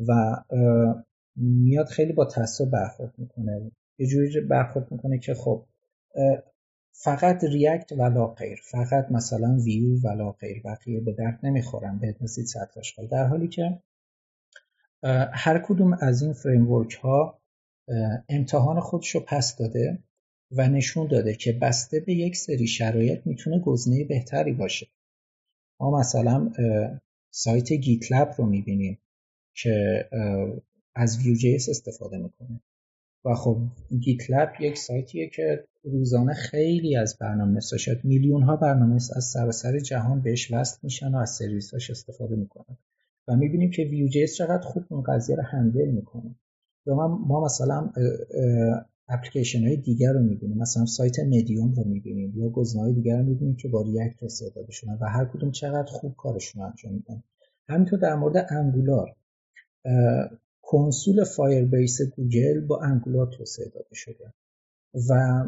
[0.08, 0.12] و
[1.36, 3.70] میاد خیلی با تعصب برخورد می‌کنه.
[3.98, 5.66] یه جوری برخورد می‌کنه که خب
[7.00, 8.60] فقط React ه و لا غیر.
[8.64, 10.62] فقط مثلا ویو ولا غیر.
[10.62, 12.00] بقیه به درد نمی‌خورن.
[12.20, 13.82] نسید سطح در حالی که
[15.32, 17.40] هر کدوم از این framework ها
[18.28, 19.98] امتحان خودش رو پس داده
[20.50, 24.86] و نشون داده که بسته به یک سری شرایط می‌تونه گزینه بهتری باشه.
[25.80, 26.52] ما مثلا
[27.30, 28.98] سایت گیتلب رو می‌بینیم
[29.54, 30.08] که
[30.94, 32.60] از Vue.js استفاده می‌کنه.
[33.28, 33.58] و خب
[34.00, 40.20] گیتلب یک سایتیه که روزانه خیلی از برنامه شاید میلیون ها برنامه از سراسر جهان
[40.20, 42.76] بهش وصل میشن و از سرویساش استفاده می‌کنن.
[43.28, 46.34] و می‌بینیم که Vue.js چقدر خوب اون قضیه رو هندل می‌کنه.
[46.86, 47.90] یا ما مثلا
[49.08, 50.58] اپلیکیشن های دیگر رو می‌بینیم.
[50.58, 54.72] مثلا سایت مدیوم رو می‌بینیم یا گزینه های دیگر رو می‌بینیم که با ریاکت استفاده
[54.72, 57.22] شدن و هر کدوم چقدر خوب کارشون انجام میدن.
[57.68, 59.16] همینطور در مورد Angular
[60.70, 64.34] console Firebase گوگل با Angular توسعه داده شده
[65.08, 65.42] و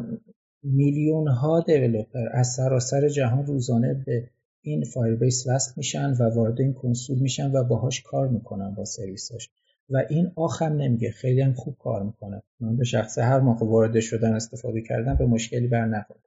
[0.63, 4.29] میلیون ها developer از سراسر جهان روزانه به
[4.61, 9.49] این Firebase وصل میشن و وارد این کنسول میشن و باهاش کار می‌کنن با سرویساش.
[9.89, 12.43] و این آخ هم نمیگه خیلی هم خوب کار می‌کنه.
[12.59, 16.19] من به شخصه هر موقع وارد شدن استفاده کردن به مشکلی بر نخوردم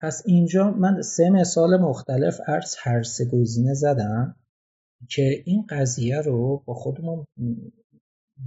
[0.00, 4.36] پس اینجا من سه مثال مختلف از هر سه گزینه زدم
[5.10, 7.26] که این قضیه رو با خودمون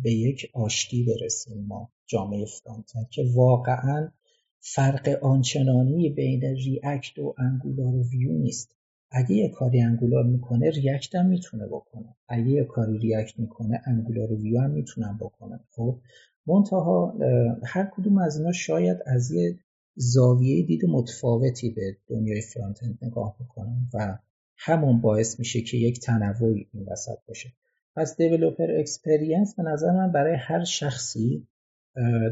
[0.04, 4.12] به یک آشتی برسیم ما جامعه فرانتند که واقعا
[4.60, 8.76] فرق آنچنانی بین ریاکت و انگولار و ویو نیست.
[9.12, 12.16] اگه یه کاری انگولار می‌کنه ریاکت هم می‌تونه بکنه.
[12.28, 16.00] اگه یه کاری ریاکت می‌کنه انگولار و ویو هم می‌تونن بکنه خب
[16.48, 17.18] منتها
[17.64, 19.60] هر کدوم از اینا شاید از یه
[19.96, 24.18] زاویه دید متفاوتی به دنیای فرانت نگاه بکنن و
[24.58, 27.54] همون باعث میشه که یک تنوعی این وسط باشه.
[27.98, 31.48] پس developer experience به نظر من برای هر شخصی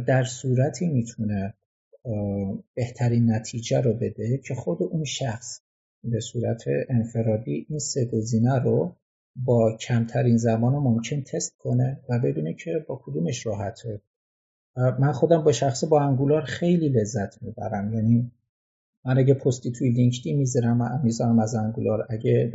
[0.07, 1.53] در صورتی می‌تونه
[2.73, 5.61] بهترین نتیجه رو بده که خود اون شخص
[6.03, 8.95] به صورت انفرادی این سه گزینه رو
[9.35, 14.01] با کمترین زمان ممکن تست کنه و ببینه که با کدومش راحته.
[14.75, 17.93] من خودم به شخصه با Angular خیلی لذت می‌برم.
[17.93, 18.31] یعنی
[19.05, 22.51] من اگه پستی توی LinkedIn می‌ذارم می‌ذارم از Angular اگه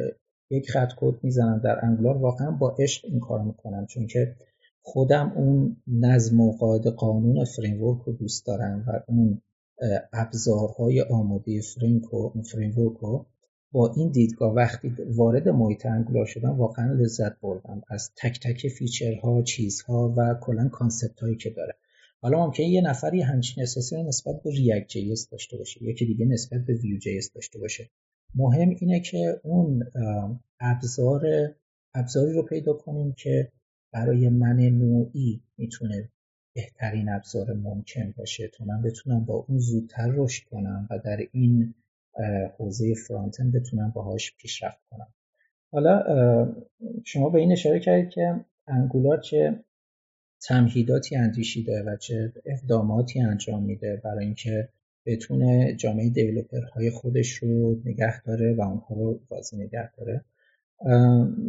[0.51, 2.17] یک خط کد می‌زنم در Angular.
[2.17, 4.37] واقعا با عشق این کار می‌کنم چون که
[4.83, 9.43] خودم اون نظم و قاعده قانون framework رو دوست دارم و اون
[10.13, 13.27] ابزارهای آماده فرینک و framework رو
[13.73, 19.34] با این دیدگاه وقتی وارد محیط Angular شدم واقعا لذت بردم از تک تک feature
[19.34, 21.75] ها چیزها و کلا concept هایی که داره.
[22.21, 26.61] حالا ممکنه یه نفری همچین احساسی نسبت به ریاکت جیس داشته باشه یکی دیگه نسبت
[26.67, 27.91] به ویو جیس داشته باشه.
[28.35, 29.85] مهم اینه که اون
[30.61, 31.55] ابزار
[31.95, 33.53] ابزاری رو پیدا کنیم که
[33.93, 36.09] برای من نوعی می‌تونه
[36.55, 41.75] بهترین ابزار ممکن باشه تا من بتونم با اون زودتر رشد کنم و در این
[42.59, 45.15] حوزه فرانتن بتونم باهاش پیشرفت کنم.
[45.73, 46.03] حالا
[47.05, 49.65] شما به این اشاره کردید که انگولار چه
[50.43, 54.69] تمهیداتی اندیشیده و چه اقداماتی انجام میده برای اینکه
[55.07, 60.25] بتونه جامعه دیولوپرهای خودش رو نگه داره و اونها رو بازی نگه داره.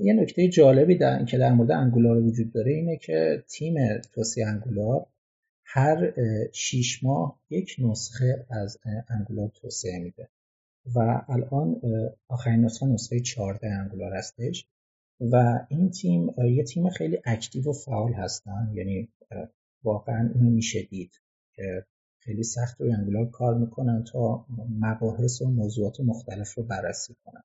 [0.04, 3.76] یه نکته جالبی در که در مورد انگولار وجود داره اینه که تیم
[4.14, 5.06] توسعه انگولار
[5.66, 6.14] هر
[6.54, 8.78] شیش ماه یک نسخه از
[9.10, 10.30] انگولار توسعه میده
[10.96, 11.82] و الان
[12.28, 14.68] آخرین نسخه نسخه 14 انگولار هستش
[15.20, 19.10] و این تیم یه تیم خیلی اکتیو و فعال هستن یعنی
[19.84, 21.12] واقعا اینو میشه دید
[21.56, 21.86] که
[22.24, 24.46] خیلی سخت روی انگولار کار می‌کنن تا
[24.80, 27.44] مباحث و موضوعات مختلف رو بررسی کنن.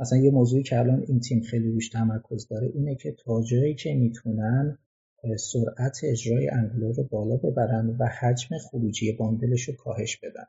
[0.00, 3.74] مثلا یه موضوعی که الان این تیم خیلی روش تمرکز داره اینه که تا جایی
[3.74, 4.78] که می‌تونن
[5.38, 10.44] سرعت اجرای انگولار رو بالا ببرن و حجم خروجی باندلش رو کاهش بدن.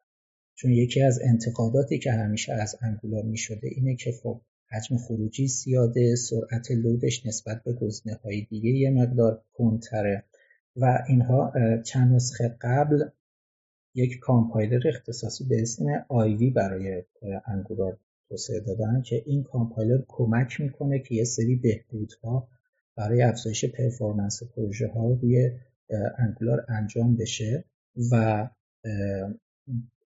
[0.55, 4.41] چون یکی از انتقاداتی که همیشه از انگولار می‌شده اینه که خب
[4.72, 10.24] حجم خروجی زیاده سرعت لودش نسبت به گزینه های دیگه یه مقدار کندتره
[10.76, 11.53] و اینها
[11.86, 13.03] چند نسخه قبل
[13.96, 17.04] یک کامپایلر اختصاصی به اسم آیوی برای
[17.46, 17.98] Angular
[18.30, 22.48] توسعه دادن که این کامپایلر کمک می‌کنه که یه سری بهبودها
[22.96, 25.52] برای افزایش performance پروژه ها روی
[26.18, 27.64] Angular انجام بشه
[28.12, 28.50] و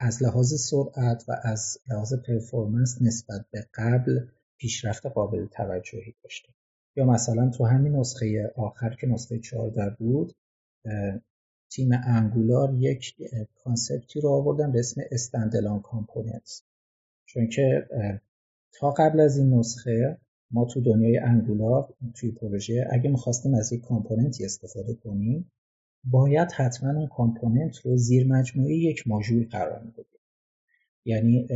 [0.01, 4.27] از لحاظ سرعت و از لحاظ performance نسبت به قبل
[4.59, 6.49] پیشرفت قابل توجهی داشته.
[6.97, 10.33] یا مثلا تو همین نسخه آخر که نسخه 14 بود
[11.71, 13.17] تیم Angular یک
[13.65, 16.63] concept ی رو آوردن به اسم standalone components
[17.25, 17.89] چون که
[18.73, 20.19] تا قبل از این نسخه
[20.51, 25.53] ما تو دنیای Angular توی پروژه اگه می‌خواستیم از یک component ی استفاده کنیم
[26.05, 30.21] باید حتما اون component رو زیر مجموعه یک ماژول قرار می‌دادیم.
[31.05, 31.49] یعنی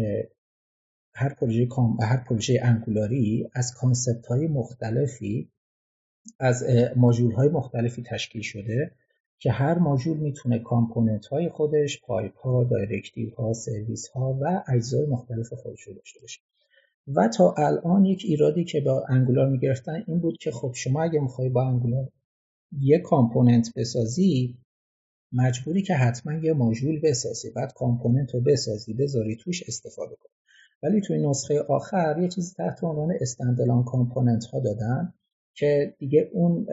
[1.15, 1.69] هر پروژه
[2.01, 5.51] هر پروژه Angular ی از concept های مختلفی
[6.39, 6.65] از
[6.97, 8.93] ماژول های مختلفی تشکیل شده
[9.39, 15.07] که هر ماژول می‌تونه component های خودش pipe ها directive ها سرویس ها و اجزای
[15.07, 16.41] مختلف خودش رو داشته باشه.
[17.15, 21.21] و تا الان یک ایرادی که با Angular می‌گرفتن این بود که خب شما اگه
[21.21, 22.09] می‌خوای با Angular
[22.81, 24.59] یه component بسازی
[25.33, 27.51] مجبوری که حتما یه ماژول بسازی.
[27.51, 30.33] بعد component رو بسازی بذاری توش استفاده کنی.
[30.83, 35.15] ولی توی نسخه آخر یه چیزی تحت عنوان standalone component ها دادن
[35.55, 36.67] که دیگه اون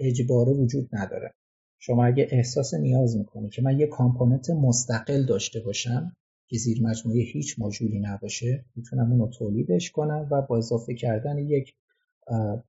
[0.00, 1.34] اجباره وجود نداره.
[1.78, 6.16] شما اگه احساس نیاز می‌کنی که من یه component مستقل داشته باشم
[6.48, 11.74] که زیر مجموعه هیچ ماژولی نباشه می‌تونم اونو تولیدش کنم و با اضافه کردن یک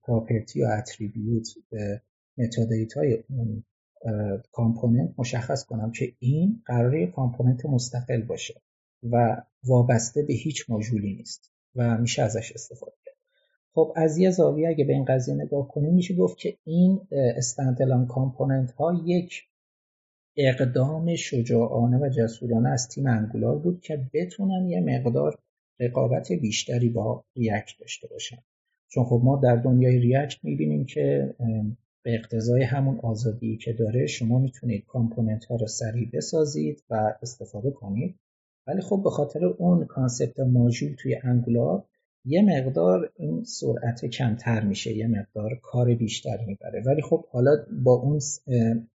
[0.04, 2.02] property یا attribute به
[2.96, 3.64] های اون
[4.52, 8.62] component مشخص کنم که این قراره component مستقل باشه
[9.04, 12.99] و وابسته به هیچ ماژولی نیست و میشه ازش استفاده
[13.74, 18.08] خب از یه زاویه اگه به این قضیه نگاه کنیم میشه گفت که این standalone
[18.08, 19.44] component ها یک
[20.38, 25.40] اقدام شجاعانه و جسورانه از تیم Angular بود که بتونن یه مقدار
[25.80, 28.38] رقابت بیشتری با React داشته باشن.
[28.92, 31.36] چون خب ما در دنیای React می‌بینیم که
[32.04, 37.72] به اقتضای همون آزادی که داره شما می‌تونید component ها رو سریع بسازید و استفاده
[37.72, 38.20] کنید.
[38.68, 41.86] ولی خب به خاطر اون concept module توی Angular
[42.26, 46.84] یه مقدار این سرعت کمتر میشه یه مقدار کار بیشتر می‌بره.
[46.86, 47.52] ولی خب حالا
[47.84, 48.20] با اون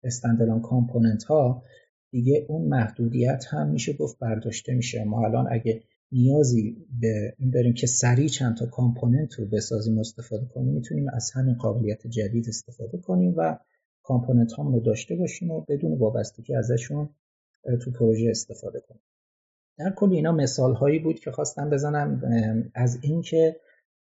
[0.05, 1.63] standalone component ها
[2.11, 5.05] دیگه اون محدودیت هم میشه گفت برداشته میشه.
[5.05, 10.01] ما الان اگه نیازی به این داریم که سریع چند تا component رو بسازیم و
[10.01, 13.59] استفاده کنیم می‌تونیم از همین قابلیت جدید استفاده کنیم و
[14.03, 17.09] component هام رو داشته باشیم و بدون وابستگی ازشون
[17.85, 19.03] تو پروژه استفاده کنیم.
[19.79, 22.23] در کل اینا مثال هایی بود که خواستم بزنم
[22.75, 23.57] از اینکه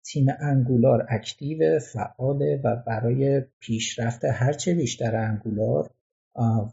[0.05, 5.89] تیم Angular active فعاله و برای پیشرفت هرچه بیشتر Angular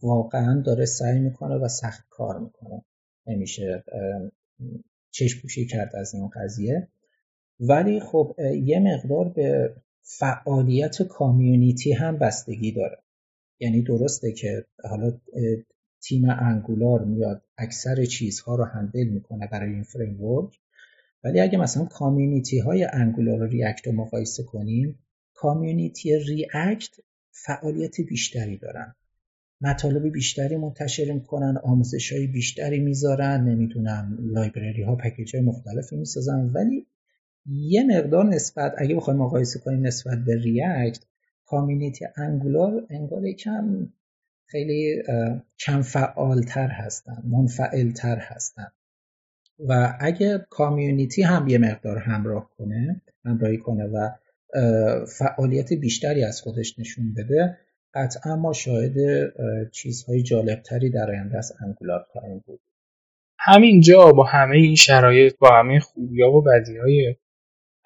[0.02, 2.84] واقعا داره سعی می‌کنه و سخت کار می‌کنه.
[3.26, 3.84] نمیشه
[5.10, 6.88] چشم پوشی کرد از این قضیه.
[7.60, 12.98] ولی خب یه مقدار به فعالیت کامیونیتی هم بستگی داره.
[13.60, 15.20] یعنی درسته که حالا
[16.02, 20.18] تیم انگولار میاد اکثر چیزها رو هندل می‌کنه برای این فریم
[21.24, 24.98] ولی اگه مثلا کامیونیتی های انگولار و ریاکت رو مقایسه کنیم
[25.34, 26.96] کامیونیتی ریاکت
[27.30, 28.94] فعالیت بیشتری دارن.
[29.60, 36.50] مطالب بیشتری منتشر می‌کنن آموزش های بیشتری می‌ذارن نمی‌دونم لایبرری ها پکیج های مختلفی می‌سازن.
[36.54, 36.86] ولی
[37.46, 41.04] یه مقدار نسبت اگه بخوایم مقایسه کنیم نسبت به ریاکت
[41.46, 43.88] کامیونیتی انگولار انگار کم
[44.52, 45.02] خیلی
[45.66, 48.66] کم فعالتر هستن منفعلتر هستن.
[49.68, 54.10] و اگه کامیونیتی هم یه مقدار همراه کنه همراهی کنه و
[55.06, 57.58] فعالیت بیشتری از خودش نشون بده
[57.94, 58.94] قطعا ما شاهد
[59.70, 62.60] چیزهای جالبتری در آینده از انگولار خواهیم بود.
[63.38, 67.16] همینجا با همه این شرایط با همه خوبی ها و بدی های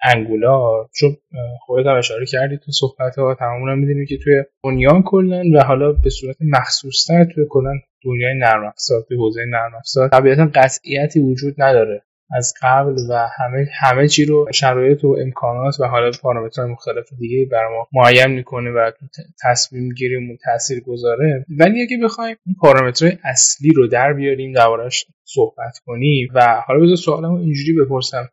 [0.03, 1.17] انگولار چون
[1.65, 5.63] خودت هم اشاره کردی تو صحبت ها تمامون هم می‌دونیم که توی دنیا کلن و
[5.63, 7.73] حالا به صورت مخصوصتر توی کلا
[8.03, 12.01] دنیای نرم افزار توی حوزه نرم افزار طبیعتا قطعیتی وجود نداره.
[12.31, 17.45] از قبل و همه همه چی رو شرایط و امکانات و حالا پارامترهای مختلف دیگه
[17.51, 18.91] بر ما معین می‌کنه و
[19.43, 21.45] تصمیم گیریمون تاثیر گذاره.
[21.59, 26.95] ولی اگه بخوایم این پارامترهای اصلی رو در بیاریم دربارش صحبت کنیم و حالا بذار
[26.95, 28.29] سوالمو اینجوری بپرسم.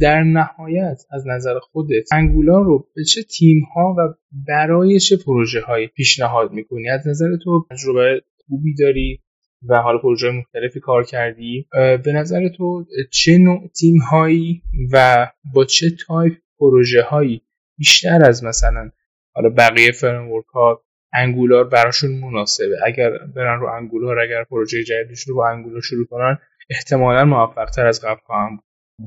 [0.00, 4.14] در نهایت از نظر خودت انگولار رو به چه تیم ها و
[4.48, 9.20] برای چه پروژه هایی پیشنهاد می‌کنی؟ از نظر تو تجربه خوبی داری
[9.68, 11.66] و حالا پروژه مختلفی کار کردی.
[12.04, 14.62] به نظر تو چه نوع تیم هایی
[14.92, 17.42] و با چه تایپ پروژه هایی
[17.78, 18.90] بیشتر از مثلا
[19.34, 20.82] حالا بقیه framework ها
[21.14, 26.38] Angular براشون مناسبه؟ اگر برن رو Angular اگر پروژه جدیدش رو با Angular شروع کنن
[26.70, 28.58] احتمالا موفق تر از قبل خواهم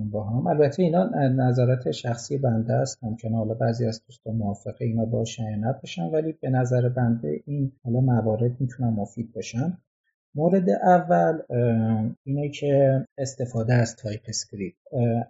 [0.03, 0.47] با هم.
[0.47, 3.03] البته اینا نظرات شخصی بنده است.
[3.03, 7.71] ممکنه حالا بعضی از دوستان موافقه اینا باشن یا نباشن ولی به نظر بنده این
[7.83, 9.77] حالا موارد می‌تونن مفید باشن
[10.35, 11.39] مورد اول
[12.23, 14.77] اینه که استفاده از TypeScript.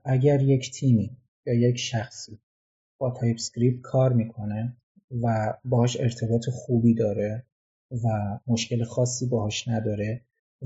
[0.05, 2.39] اگر یک تیمی یا یک شخصی
[2.99, 4.78] با TypeScript کار می‌کنه
[5.24, 7.43] و باهاش ارتباط خوبی داره
[7.91, 10.22] و مشکل خاصی باهاش نداره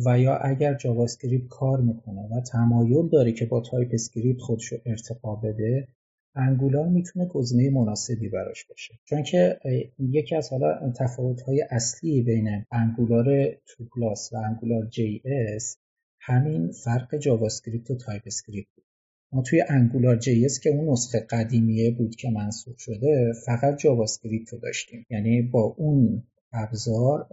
[0.06, 5.36] و یا اگر JavaScript کار می‌کنه و تمایل داره که با TypeScript خودش رو ارتقا
[5.36, 5.88] بده
[6.36, 9.00] Angular می‌تونه گزینه مناسبی براش باشه.
[9.06, 9.60] چون که
[10.00, 13.26] یکی از حالا تفاوت های اصلی بین Angular
[13.68, 15.78] two plus و AngularJS
[16.22, 18.86] همین فرق JavaScript و TypeScript بود.
[19.32, 25.06] ما توی AngularJS که اون نسخه قدیمیه بود که منسوخ شده فقط JavaScript رو داشتیم.
[25.10, 26.24] یعنی با اون
[26.54, 27.28] ابزار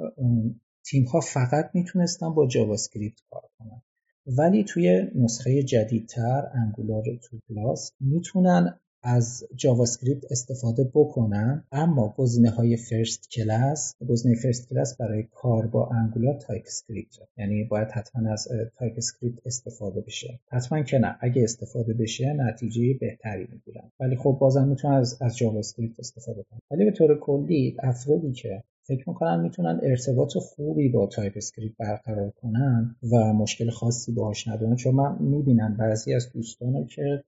[0.90, 3.82] تیم ها فقط می‌تونستن با JavaScript کار کنن.
[4.26, 12.76] ولی توی نسخه جدیدتر Angular two plus می‌تونن از JavaScript استفاده بکنن اما گزینه های
[12.76, 19.46] first class گزینه first class برای کار با Angular TypeScript یعنی باید حتما از TypeScript
[19.46, 20.40] استفاده بشه.
[20.52, 21.16] حتما که نه.
[21.20, 23.92] اگه استفاده بشه نتیجه بهتری می‌گیرن.
[24.00, 26.60] ولی خب بازم می‌تونن از از JavaScript استفاده کنن.
[26.70, 32.96] ولی به طور کلی افرادی که فکر می‌کنن می‌تونن ارتباط خوبی با TypeScript برقرار کنن
[33.12, 34.76] و مشکل خاصی باهاش ندارن.
[34.76, 37.24] چون من می‌بینم بعضی از دوستانه که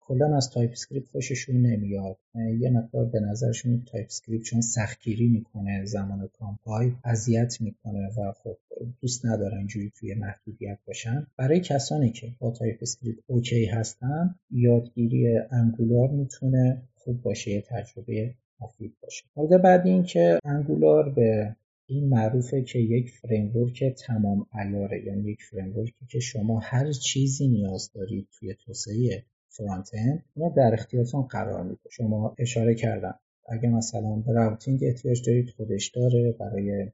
[0.00, 2.16] کلا از TypeScript خوششون نمیاد.
[2.60, 8.56] یه مقدار به نظرشون TypeScript چون سختگیری می‌کنه زمان compile اذیت می‌کنه و خب
[9.00, 11.26] دوست ندارن اینجوری توی محدودیت باشن.
[11.36, 18.96] برای کسانی که با TypeScript okay هستن یادگیری Angular می‌تونه خوب باشه یه تجربه مفید
[19.02, 19.24] باشه.
[19.36, 21.56] مورد بعد این که Angular به
[21.86, 27.48] این معروفه که یک framework تمام عیاره یعنی یک framework ی که شما هر چیزی
[27.48, 30.24] نیاز دارید توی توسعه front-end
[30.56, 31.80] در اختیارتون قرار میده.
[31.90, 33.18] شما اشاره کردم.
[33.48, 36.34] اگه مثلا به routing احتیاج دارید خودش داره.
[36.40, 36.86] برای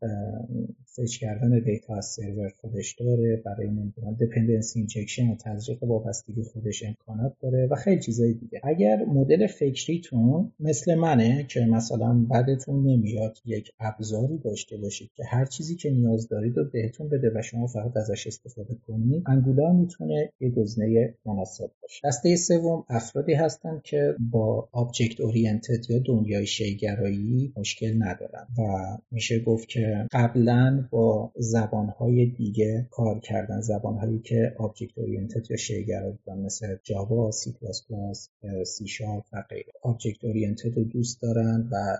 [0.94, 3.42] fetch کردن data از سرور خودش داره.
[3.44, 8.60] برای نمی‌دونم dependency injection و تزریق وابستگی خودش امکانات داره و خیلی چیزای دیگه.
[8.64, 15.44] اگر مدل فکریتون مثل منه که مثلا بدتون نمیاد یک ابزاری داشته باشید که هر
[15.44, 20.32] چیزی که نیاز دارید رو بهتون بده و شما فقط ازش استفاده کنید Angular می‌تونه
[20.40, 22.00] یه گزینه مناسب باشه.
[22.08, 28.62] دسته سوم افرادی هستن که با object oriented یا دنیای شی‌گرایی مشکل ندارن و
[29.10, 36.10] میشه گفت که قبلا با زبانهای دیگه کار کردن زبانهایی که object oriented یا شی‌گرا
[36.10, 38.28] بودن مثل جاوا، سی پلاس پلاس،
[38.66, 39.72] سی شارپ و غیره.
[39.82, 41.98] object oriented رو دوست دارن و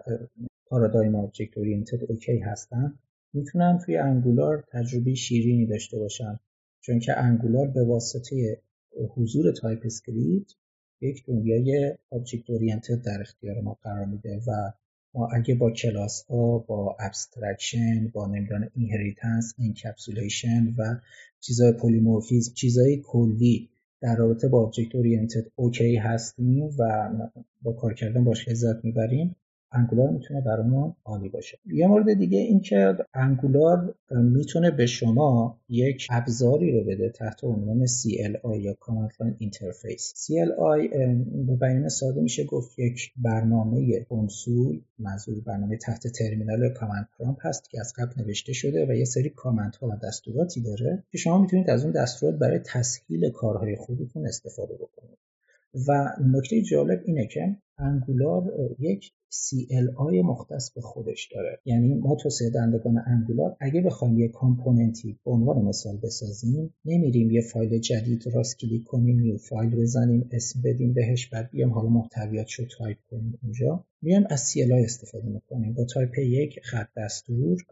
[0.67, 2.99] paradigm object oriented okay هستن.
[3.33, 6.41] می‌تونن توی Angular تجربه شیرینی داشته باشن.
[6.81, 8.63] چون که Angular به واسطه
[9.17, 10.53] حضور TypeScript
[11.05, 14.73] یک دنیای object oriented در اختیار ما قرار میده و
[15.15, 21.01] ما اگه با کلاس ها با abstraction با نمی‌دونم inheritance encapsulation و
[21.41, 27.11] چیزای polymorphism چیزای کلی در رابطه با object oriented okay هستیم و
[27.63, 29.37] با کار کردن باش لذت می‌بریم
[29.75, 31.59] Angular می‌تونه برامون عالی باشه.
[31.67, 37.87] یه مورد دیگه این که Angular می‌تونه به شما یک ابزاری رو بده تحت عنوان
[37.87, 40.03] CLI یا Command Line Interface.
[40.03, 40.97] CLI
[41.47, 44.81] به بیان ساده میشه گفت یک برنامه کنسول.
[44.99, 49.31] منظور برنامه تحت terminal command prompt هست که از قبل نوشته شده و یه سری
[49.31, 54.27] command ها و دستوراتی داره که شما می‌تونید از اون دستورات برای تسهیل کارهای خودتون
[54.27, 55.19] استفاده بکنید.
[55.89, 61.61] و نکته جالب اینه که Angular یک CLI مختص به خودش داره.
[61.65, 67.31] یعنی ما توسعه دهندگان Angular اگه بخوایم یه component ی به عنوان مثال بسازیم نمیریم
[67.31, 71.89] یه فایل جدید راست کلیک کنیم new file بزنیم اسم بدیم بهش بعد بیام حالا
[71.89, 73.85] محتویات رو تایپ کنیم اونجا.
[74.03, 75.75] میایم از CLI استفاده می‌کنیم.
[75.75, 77.63] با تایپ یک خط دستور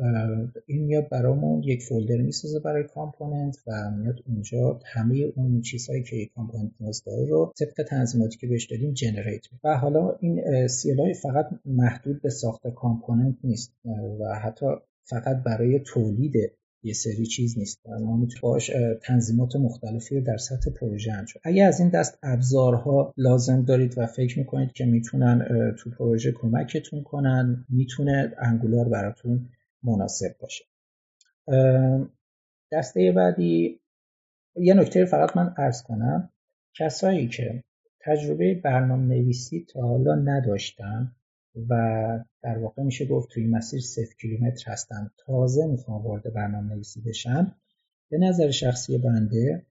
[0.67, 6.17] این میاد برامون یک folder می‌سازه برای component و میاد اونجا همه اون چیزهایی که
[6.17, 11.17] یک component نیاز داره رو طبق تنظیماتی که بهش دادیم generate و حالا این CLI
[11.23, 13.77] فقط محدود به ساخت component نیست
[14.21, 14.67] و حتی
[15.05, 16.35] فقط برای تولید
[16.83, 17.87] یه سری چیز نیست.
[17.87, 18.59] ما می‌تونیم
[19.03, 24.39] تنظیمات مختلفی در سطح پروژه انجام اگه از این دست ابزارها لازم دارید و فکر
[24.39, 25.47] می‌کنید که می‌تونن
[25.79, 29.49] تو پروژه کمکتون کنن می‌تونه انگولار براتون
[29.83, 30.65] مناسب باشه.
[32.73, 33.81] دسته بعدی
[34.57, 36.31] یه نکته فقط من ارز کنم.
[36.77, 37.63] کسایی که
[38.05, 41.13] تجربه برنامه نویسی تا حالا نداشتن
[41.69, 47.01] و در واقع میشه گفت توی مسیر صفر کیلومتر هستن تازه می‌خوان وارد برنامه نویسی
[47.01, 47.55] بشن
[48.11, 49.67] به نظر شخصی بنده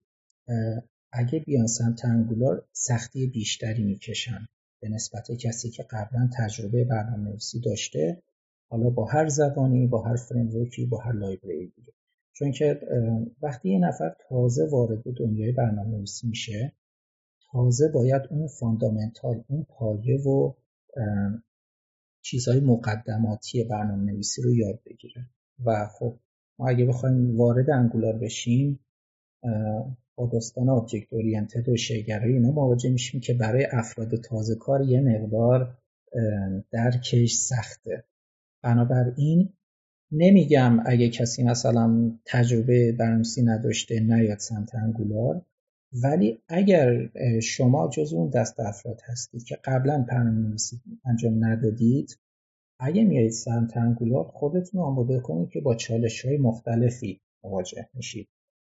[1.11, 4.47] اگه بیان سمت Angular سختی بیشتری می‌کشن.
[4.81, 8.21] به نسبت کسی که قبلا تجربه برنامه نویسی داشته
[8.69, 11.93] حالا با هر زبانی با هر framework ی با هر library دیگه.
[12.33, 12.81] چون که
[13.41, 16.73] وقتی یه نفر تازه وارد دنیای برنامه نویسی میشه
[17.51, 20.53] تازه باید اون fundamental اون پایه و
[22.23, 25.29] چیزهای مقدماتی برنامه نویسی رو یاد بگیره.
[25.65, 26.19] و خب
[26.59, 28.79] ما اگه بخوایم وارد انگولار بشیم
[30.15, 35.01] با داستان آبجکت اورینتد و شیگرایی اینا مواجه میشیم که برای افراد تازه کار یه
[35.01, 35.77] مقدار
[36.71, 38.03] درکش سخته.
[38.63, 39.53] بنابراین
[40.11, 45.45] نمیگم اگه کسی مثلا تجربه برنامه‌نویسی نداشته نیاد سمت انگولار.
[45.93, 47.09] ولی اگر
[47.41, 52.19] شما جز اون دست افراد هستید که قبلا برنامه‌نویسی انجام ندادید
[52.79, 58.27] اگه میایید سمت Angular خودتون آماده کنید که با چالش های مختلفی مواجه میشید.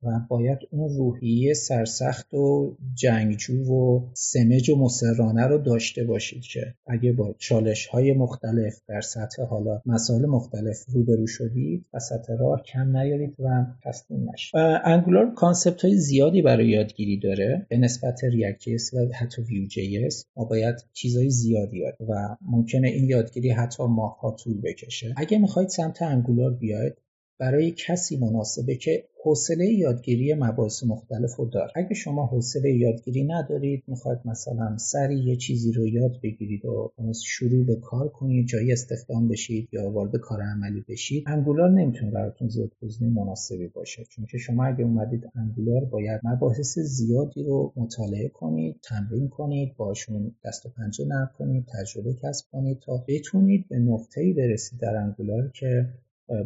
[0.03, 6.73] و باید اون روحیه سرسخت و جنگجو و سمج و مصرانه رو داشته باشید که
[6.87, 12.97] اگه با چالش های مختلف در سطح حالا مسائل مختلف روبرو شدید وسط راه کم
[12.97, 14.51] نیارید و تسلیم نشید.
[14.83, 17.65] Angular concept های زیادی برای یادگیری داره.
[17.69, 23.09] به نسبت React و حتی Vue J ما باید چیزهای زیادی یاد و ممکنه این
[23.09, 25.13] یادگیری حتی ماهها طول بکشه.
[25.17, 26.93] اگه می‌خواید سمت انگولار بیاید
[27.39, 31.71] برای کسی مناسبه که حوصله یادگیری مباحث مختلف رو داره.
[31.75, 36.93] اگه شما حوصله یادگیری ندارید می‌خواید مثلا سریع یه چیزی رو یاد بگیرید و
[37.25, 42.49] شروع به کار کنید جایی استخدام بشید یا وارد کار عملی بشید انگولار نمی‌تونه براتون
[42.49, 44.03] زیاد گزینه مناسبی باشه.
[44.09, 50.35] چون که شما اگه اومدید انگولار باید مباحث زیادی رو مطالعه کنید تمرین کنید باشون
[50.45, 55.51] دست و پنجه نرم کنید تجربه کسب کنید تا بتونید به نقطه‌ای برسید در انگولار
[55.59, 55.89] که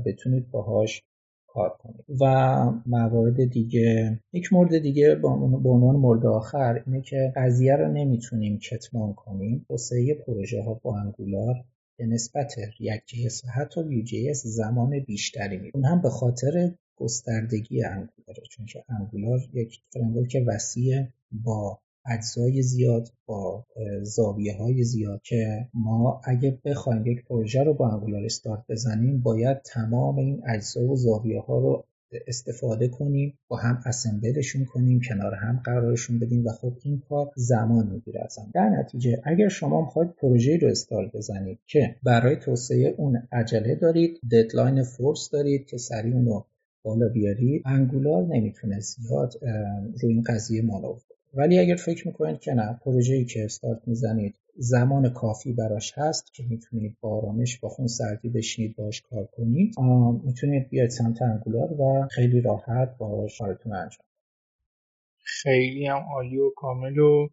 [0.06, 1.04] بتونید باهاش
[1.48, 2.06] کار کنید.
[2.22, 2.26] و
[2.86, 5.28] موارد دیگه یک مورد دیگه به
[5.70, 9.66] عنوان مورد آخر اینه که قضیه رو نمی‌تونیم کتمان کنیم.
[9.68, 11.56] توسعه پروژه ها با Angular
[11.98, 18.36] به نسبت React و حتی Vue.js زمان بیشتری می اون هم به خاطر گستردگی Angular
[18.36, 23.66] ه چون که Angular یک framework وسیع با اجزای زیاد با
[24.02, 29.62] زاویه های زیاد که ما اگه بخوایم یک پروژه رو با Angular استارت بزنیم باید
[29.62, 31.86] تمام این اجزا و زاویه ها رو
[32.28, 37.32] استفاده کنیم با هم assemble شون کنیم کنار هم قرارشون بدیم و خب این کار
[37.36, 38.45] زمان می‌گیره اصلا.
[38.54, 44.20] در نتیجه اگر شما می‌خواید پروژه رو استارت بزنید که برای توسعه اون عجله دارید
[44.32, 46.45] deadline force دارید که سریع اون رو
[46.84, 49.34] بالا بیارید Angular نمی‌تونه زیاد
[50.02, 50.95] روی این قضیه مالا
[51.34, 56.44] ولی اگر فکر می‌کنید که نه پروژه‌ای که استارت می‌زنید زمان کافی براش هست که
[56.50, 59.80] می‌تونید با آرامش با خون سردی بشینید باش کار کنید
[60.24, 64.06] می‌تونید بیاید سمت انگولار و خیلی راحت با کارتون انجام
[65.24, 67.28] خیلی هم عالی و کامل و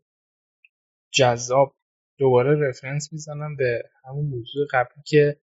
[1.10, 1.74] جذاب.
[2.18, 5.36] دوباره رفرنس می‌زنم به همون موضوع قبلی که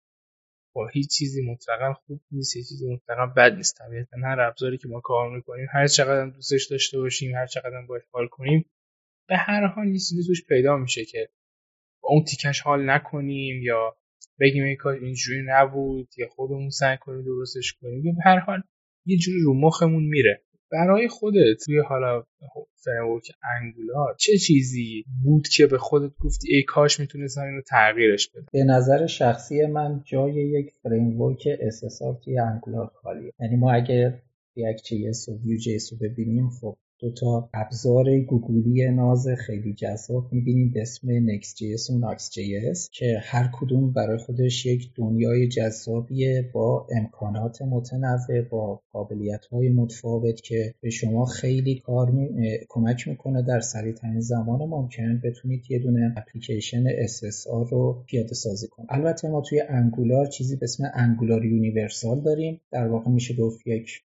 [0.74, 3.78] با هیچ چیزی مطلقا خوب نیست هیچ چیزی مطلقا بد نیست.
[3.78, 8.02] طبیعتا هر ابزاری که ما کار می‌کنیم هر چقدر دوستش داشته باشیم هر چقدر باید
[8.12, 8.70] حال کنیم
[9.28, 11.28] به هر حال یه چیزی توش پیدا میشه که
[12.02, 13.96] با اون تیکش حال نکنیم یا
[14.40, 18.02] بگیم این کار اینجوری نبود یا خودمون سعی کنیم درستش کنیم.
[18.02, 18.62] به هر حال
[19.06, 20.44] یه جوری رو مخمون میره.
[20.72, 22.24] برای خودت توی حالا
[22.84, 23.24] framework
[23.60, 28.64] Angular چه چیزی بود که به خودت گفتی ای کاش می‌تونستم اینو تغییرش بدم؟ به
[28.64, 33.32] نظر شخصی من جای یک framework SSR توی Angular خالیه.
[33.40, 34.18] یعنی ما اگر
[34.56, 40.70] یک چیز و ویو رو ببینیم خب دو تا ابزار گوگولی ناز خیلی جذاب می‌بینیم
[40.70, 47.62] به اسم Next.js و Nuxt.js که هر کدوم برای خودش یک دنیای جذابیه با امکانات
[47.62, 52.28] متنوع با قابلیت های متفاوت که به شما خیلی کار می...
[52.68, 58.68] کمک می‌کنه در سریع ترین زمان ممکن بتونید یه دونه اپلیکیشن SSR رو پیاده سازی
[58.68, 58.88] کنید.
[58.90, 62.60] البته ما توی Angular چیزی به اسم Angular Universal داریم.
[62.70, 64.02] در واقع میشه گفت یک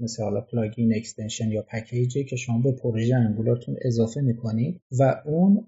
[0.00, 4.80] مثل حالا plugin extension یا package ی که شما به پروژه Angular تون اضافه می‌کنید
[4.98, 5.66] و اون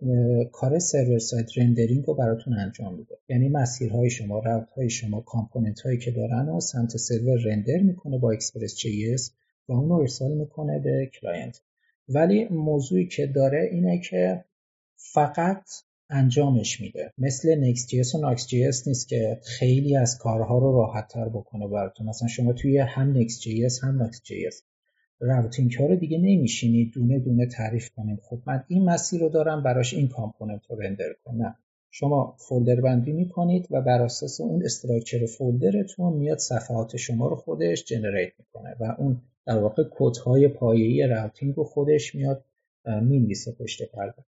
[0.52, 3.18] کار server-side rendering رو براتون انجام میده.
[3.28, 8.18] یعنی مسیرهای شما route های شما component هایی که دارن و سمت سرور render می‌کنه
[8.18, 9.16] با Express J
[9.68, 11.60] و اون رو ارسال می‌کنه به client
[12.08, 14.44] ولی موضوعی که داره اینه که
[14.96, 15.62] فقط
[16.10, 17.12] انجامش میده.
[17.18, 22.08] مثل Next.js و Nuxt.js نیست که خیلی از کارها رو راحت تر بکنه براتون.
[22.08, 24.54] مثلا شما توی هم Next.js هم Nuxt.js
[25.20, 26.92] routing ها رو دیگه نمیشینید.
[26.94, 28.20] دونه دونه تعریف کنید.
[28.22, 31.56] خب من این مسیر رو دارم براش این component رو render کنم.
[31.90, 37.36] شما folder بندی می‌کنید و بر اساس اون structure folder تون میاد صفحات شما رو
[37.36, 42.44] خودش generate می‌کنه و اون در واقع کدهای پایه‌ای routing رو خودش میاد
[43.02, 44.24] می‌نویسه پشت پرده.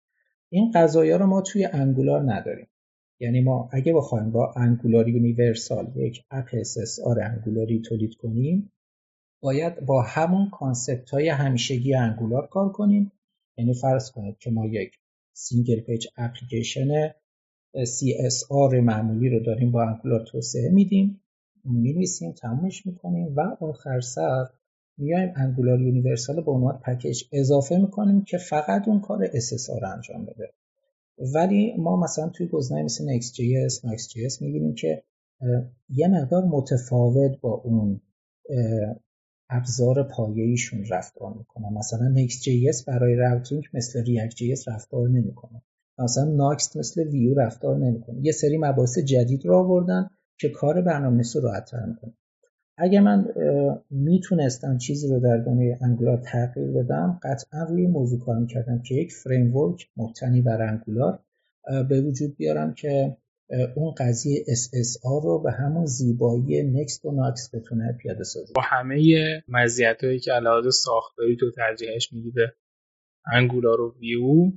[0.52, 2.66] این قضایا رو ما توی Angular نداریم.
[3.20, 8.72] یعنی ما اگه بخوایم با Angular Universal یک app SSR Angular ی تولید کنیم
[9.42, 13.12] باید با همون concept های همیشگی Angular کار کنیم.
[13.58, 14.98] یعنی فرض کنید که ما یک
[15.32, 17.08] single page application
[17.76, 21.20] CSR معمولی رو داریم با Angular توسعه میدیم.
[21.64, 24.46] می‌نویسیم تمومش می‌کنیم و آخر سر
[25.00, 30.52] میایم Angular Universal به عنوان package اضافه می‌کنیم که فقط اون کار SSR انجام بده.
[31.34, 35.02] ولی ما مثلا توی گزینه مثل Next.js, Nuxt.js می‌بینیم که
[35.88, 38.00] یه مقدار متفاوت با اون
[39.50, 41.70] ابزار پایه‌ایشون رفتار می‌کنه.
[41.70, 45.62] مثلا Next.js برای routing مثل React.js رفتار نمی‌کنه.
[45.98, 48.20] مثلا Nuxt مثل ویو رفتار نمی‌کنه.
[48.22, 52.12] یه سری مباحث جدید رو آوردن که کار برنامه‌نویس رو راحت‌تر می‌کنه.
[52.80, 53.28] اگه من
[53.90, 59.12] می‌تونستم چیزی رو در دنیای Angular تغییر بدم قطعا روی موضوع کار می‌کردم که یک
[59.12, 61.18] framework مبتنی بر Angular
[61.88, 63.16] به وجود بیارم که
[63.74, 69.42] اون قضیه SSR رو به همون زیبایی Next و ناکس بتونه پیاده سازی با همه
[69.48, 72.52] مزیتایی که علاوه ساختاری تو ترجیحش میدی به
[73.32, 74.52] Angular و ویو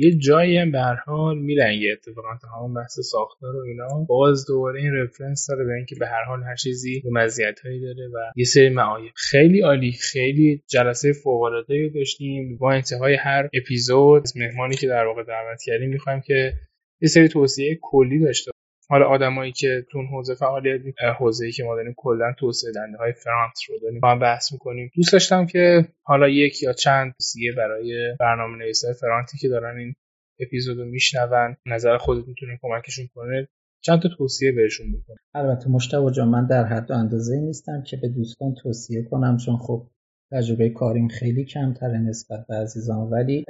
[0.00, 4.04] یه جایی هم به هر حال می‌لنگه اتفاقا تا همون بحث ساختار و اینا.
[4.08, 8.18] باز دوباره این reference داره به اینکه به هر حال هر چیزی مزیتایی داره و
[8.36, 12.56] یه سری معایب خیلی عالی خیلی جلسه فوق العاده داشتیم.
[12.58, 16.52] با انتهای هر اپیزود مهمانی که در واقع دعوت کردیم می‌خوایم که
[17.00, 18.50] یه سری توصیه کلی داشته
[18.90, 20.80] حالا آدمایی که تو حوزه فعالیت
[21.18, 24.00] حوزه ای که ما داریم کلا توسعه دنده های فرانت رو داریم.
[24.00, 24.90] با هم بحث می‌کنیم.
[24.96, 29.94] دوست داشتم که حالا یک یا چند توصیه برای برنامه نویسای فرانتی که دارن این
[30.40, 33.48] اپیزود رو میشنون نظر خودت می‌تونه کمکشون کنه
[33.84, 35.14] چند تا توصیه بهشون بکن.
[35.34, 39.56] البته مشتبه جان من در حد و اندازه نیستم که به دوستان توصیه کنم چون
[39.56, 39.86] خب
[40.32, 43.10] تجربه کاریم خیلی کمتره نسبت به عزیزان.
[43.10, 43.44] ولی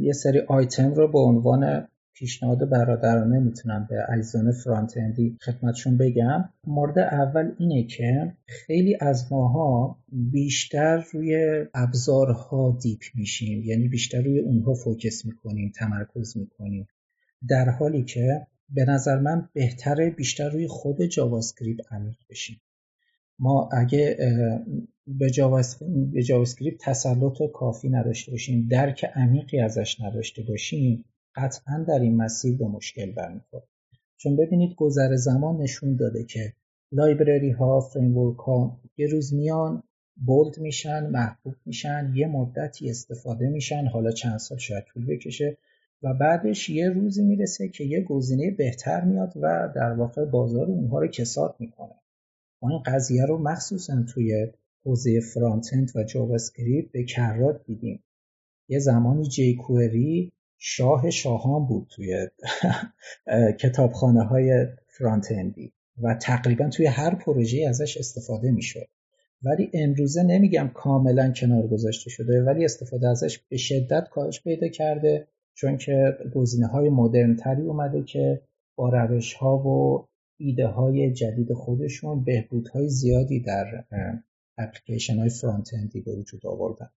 [0.00, 1.88] یه سری آیتم رو به عنوان
[2.20, 6.48] پیشنهاد برادرانه می‌تونم به عزیزان front-end ی خدمتشون بگم.
[6.66, 14.38] مورد اول اینه که خیلی از ماها بیشتر روی ابزارها deep میشیم یعنی بیشتر روی
[14.38, 16.88] اونها focus می‌کنیم تمرکز می‌کنیم.
[17.48, 22.60] در حالی که به نظر من بهتره بیشتر روی خود JavaScript عمیق بشیم.
[23.38, 24.16] ما اگه
[25.06, 31.04] به JavaScript تسلط کافی نداشته باشیم درک عمیقی ازش نداشته باشیم
[31.36, 33.68] قطعا در این مسیر به مشکل برمیخورد.
[34.16, 36.52] چون ببینید گذر زمان نشون داده که
[36.92, 39.82] library ها framework ها یه روز میان
[40.26, 45.58] bold میشن محبوب میشن یه مدتی استفاده میشن حالا چند سال شاید طول بکشه
[46.02, 51.00] و بعدش یه روزی می‌رسه که یه گزینه بهتر میاد و در واقع بازار اونها
[51.00, 51.94] رو کساد می‌کنه.
[52.62, 54.46] ما این قضیه رو مخصوصا توی
[54.84, 58.04] حوزه frontend و JavaScript به کرات دیدیم.
[58.68, 60.32] یه زمانی jQuery
[60.62, 62.28] شاه شاهان بود توی
[63.60, 68.88] کتابخانه های frontend ی و تقریبا توی هر پروژه ازش استفاده می‌شد.
[69.42, 75.26] ولی امروزه نمیگم کاملا کنار گذاشته شده ولی استفاده ازش به شدت کاهش پیدا کرده
[75.54, 78.42] چون که گزینه های مدرن تری اومده که
[78.76, 80.06] با روش ها و
[80.36, 83.84] ایده های جدید خودشون بهبودهای زیادی در
[84.58, 86.90] اپلیکیشن های frontend ی به وجود آوردن.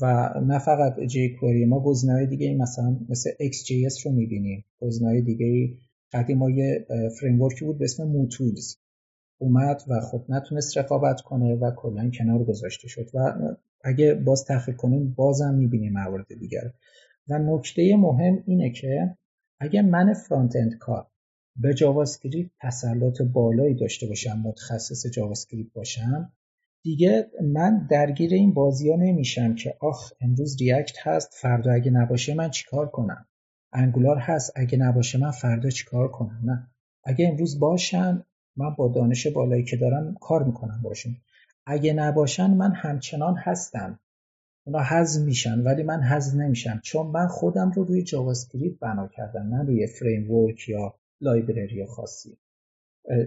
[0.00, 0.96] و نه فقط
[1.40, 4.64] jQuery ما گزینه‌های دیگه مثلا مثل ExtJS رو می‌بینیم.
[4.80, 5.76] گزینه‌های دیگه
[6.12, 6.86] قدیم ما یه
[7.20, 8.76] framework ی بود به اسم MooTools
[9.38, 13.34] اومد و خب نتونست رقابت کنه و کلا کنار گذاشته شد و
[13.84, 16.72] اگه باز تحقیق کنیم بازم می‌بینیم موارد دیگر.
[17.28, 19.16] و نکته مهم اینه که
[19.60, 21.06] اگه من frontend کار
[21.56, 26.32] به JavaScript تسلط بالایی داشته باشم متخصص JavaScript باشم
[26.86, 32.34] دیگه من درگیر این بازی ها نمیشم که آخ امروز React هست فردا اگه نباشه
[32.34, 33.26] من چیکار کنم؟
[33.72, 36.70] Angular هست اگه نباشه من فردا چیکار کنم؟ نه.
[37.04, 38.22] اگه امروز باشن
[38.56, 41.16] من با دانش بالایی که دارم کار می‌کنم باشون.
[41.66, 44.00] اگه نباشن من همچنان هستم.
[44.66, 46.80] اونا حذف میشن ولی من حذف نمیشم.
[46.82, 52.38] چون من خودم رو روی JavaScript بنا کردم نه روی framework یا library خاصی.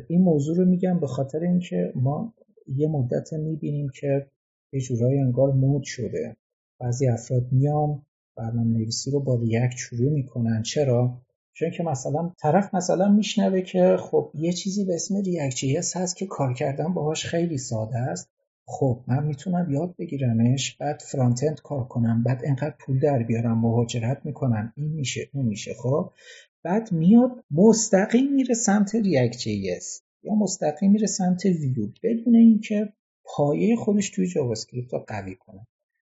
[0.07, 2.34] این موضوع رو میگم به خاطر اینکه ما
[2.76, 4.28] یه مدت می‌بینیم که
[4.74, 6.38] یه جورایی انگار مد شده.
[6.80, 8.02] بعضی افراد میان
[8.38, 10.64] برنامه نویسی رو با React شروع می‌کنن.
[10.64, 11.22] چرا؟
[11.54, 16.18] چون که مثلا طرف مثلا میشنوه که خب یه چیزی به اسم React JS هست
[16.18, 18.30] که کار کردن باهاش خیلی ساده است.
[18.66, 24.22] خب من می‌تونم یاد بگیرمش بعد front کار کنم بعد انقدر پول در بیارم مهاجرت
[24.26, 24.74] می‌کنم.
[24.78, 26.12] این میشه اون میشه خب؟
[26.64, 29.48] بعد میاد مستقیم میره سمت React
[30.24, 32.94] یا مستقیم میره سمت ویو بدون اینکه
[33.24, 35.68] پایه خودش توی JavaScript رو قوی کنه.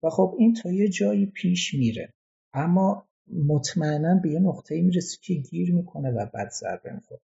[0.03, 2.13] و خب این تا یه جایی پیش میره.
[2.53, 3.09] اما
[3.47, 7.21] مطمئنا به یه نقطه‌ای می‌رسه که گیر می‌کنه و بعد ضربه می‌خوره.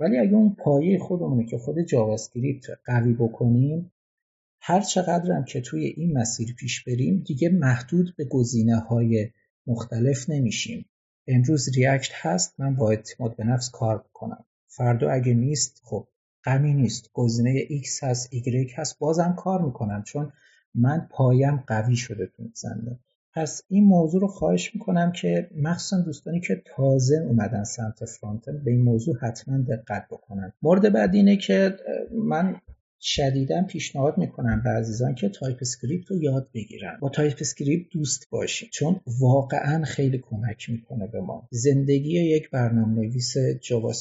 [0.00, 3.92] ولی اگه اون پایه خودمونه که خود JavaScript قوی بکنیم
[4.60, 9.30] هر چقدر هم که توی این مسیر پیش بریم دیگه محدود به گزینه های
[9.66, 10.86] مختلف نمیشیم.
[11.26, 16.08] امروز React هست من با اعتماد به نفس کار بکنم فردا اگه نیست خب
[16.46, 17.10] غمی نیست.
[17.12, 18.98] گزینه X هست Y هست.
[18.98, 20.32] بازم کار می‌کنم چون
[20.74, 22.98] من پایم قوی شده تو زنده
[23.34, 28.70] پس این موضوع رو خواهش می‌کنم که مخصوصا دوستانی که تازه اومدن سمت front به
[28.70, 30.52] این موضوع حتما دقت بکنن.
[30.62, 31.76] مورد بعد اینه که
[32.12, 32.56] من
[33.00, 36.98] شدیدا پیشنهاد می‌کنم به عزیزان که TypeScript رو یاد بگیرن.
[37.00, 41.48] با TypeScript دوست باشید چون واقعا خیلی کمک می‌کنه به ما.
[41.50, 43.92] زندگی یک برنامه نویس Java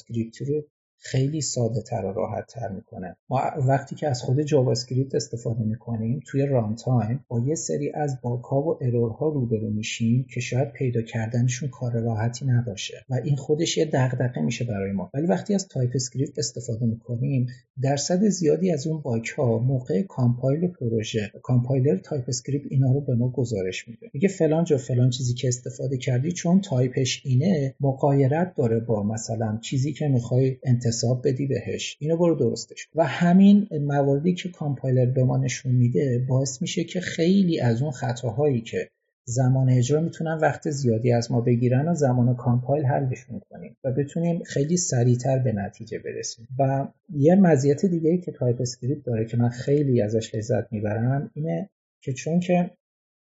[0.48, 0.68] رو
[1.06, 3.16] خیلی ساده تر و راحت تر می‌کنه.
[3.30, 8.54] ما وقتی که از خود JavaScript استفاده می‌کنیم توی runtime با یه سری از bug
[8.54, 13.78] و error ها روبرو میشیم که شاید پیدا کردنشون کار راحتی نباشه و این خودش
[13.78, 15.10] یه دغدغه میشه برای ما.
[15.14, 17.48] ولی وقتی از TypeScript استفاده می‌کنیم
[17.82, 23.30] درصد زیادی از اون bug ها موقع compile پروژه compiler TypeScript اینا رو به ما
[23.30, 24.10] گزارش میده.
[24.14, 29.60] میگه فلان جا فلان چیزی که استفاده کردی چون تایپش اینه مغایرت داره با مثلا
[29.62, 30.58] چیزی که می‌خوای
[30.96, 31.98] نسبت بدی بهش.
[32.00, 37.00] اینو برو درستش و همین مواردی که کامپایلر به ما نشون میده باعث میشه که
[37.00, 38.90] خیلی از اون خطاهایی که
[39.28, 44.44] زمان اجرا می‌تونن وقت زیادی از ما بگیرن و زمان compile حلشون کنیم و بتونیم
[44.44, 46.48] خیلی سریعتر به نتیجه برسیم.
[46.60, 51.70] و یه مزیت دیگه که TypeScript داره که من خیلی ازش لذت می‌برم اینه
[52.02, 52.72] که چون که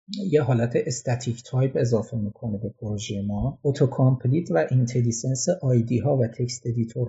[0.08, 3.58] یه حالت static type اضافه می‌کنه به پروژه ما.
[3.62, 6.66] auto complete و IntelliSense IDE ها و text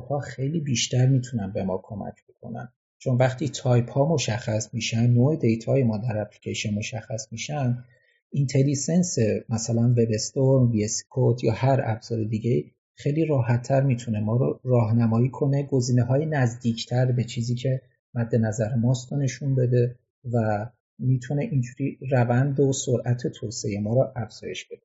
[0.09, 2.73] ها خیلی بیشتر می‌تونن به ما کمک بکنن.
[2.97, 7.83] چون وقتی تایپ ها مشخص میشن نوع data ی ما در اپلیکیشن مشخص میشن
[8.29, 9.15] IntelliSense
[9.49, 12.63] مثلا WebStorm VS Code یا هر ابزار دیگه
[12.95, 17.81] خیلی راحتتر می‌تونه ما رو راهنمایی کنه گزینه های نزدیکتر به چیزی که
[18.13, 19.95] مد نظر ماست نشون بده
[20.33, 20.65] و
[20.99, 24.81] می‌تونه اینجوری روند و سرعت توسعه ما رو افزایش بده.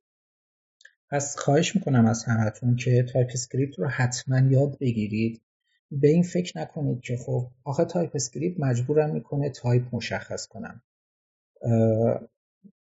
[1.10, 5.42] پس خواهش می‌کنم از همتون که TypeScript رو حتما یاد بگیرید.
[5.90, 10.82] به این فکر نکنید که خب آخه TypeScript مجبورم می‌کنه تایپ مشخص کنم.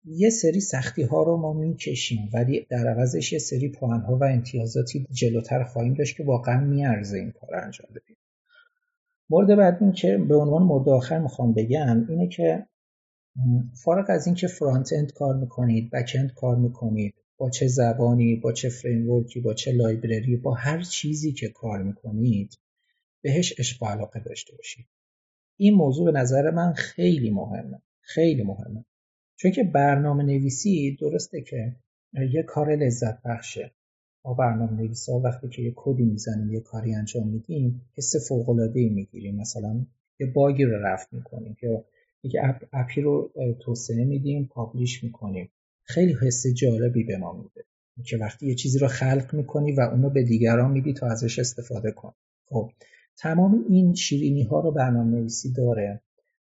[0.04, 4.24] یه سری سختی ها رو ما می‌کشیم ولی در عوضش یه سری پوان ها و
[4.24, 8.16] امتیازاتی جلوتر خواهیم داشت که واقعا میارزه این کار انجام بدیم.
[9.30, 12.66] مورد بعد این که به عنوان مورد آخر می‌خوام بگم اینه که
[13.84, 19.33] فارغ از اینکه frontend کار می‌کنید backend کار می‌کنید با چه زبانی با چه framework
[19.33, 22.58] ی با چه library با هر چیزی که کار می‌کنید
[23.22, 24.86] بهش عشق علاقه داشته باشید.
[25.56, 28.84] این موضوع به نظر من خیلی مهمه خیلی مهمه.
[29.36, 31.76] چون که برنامه نویسی درسته که
[32.32, 33.74] یه کار لذت بخشه.
[34.24, 38.88] ما برنامه نویسا وقتی که یه کدی می‌زنیم یه کاری انجام میدیم حس فوق العاده
[38.88, 39.36] می‌گیریم.
[39.36, 39.86] مثلا
[40.20, 41.84] یه bug ی رو رفع می‌کنیم یا
[42.22, 45.50] یک app app ی رو توسعه میدیم publish می‌کنیم.
[45.82, 47.64] خیلی حس جالبی به ما میده
[48.04, 51.90] که وقتی یه چیزی رو خلق می‌کنی و اونو به دیگران میدی تا ازش استفاده
[51.90, 52.12] کنن.
[52.44, 52.70] خب
[53.16, 56.00] تمام این شیرینی ها رو برنامه نویسی داره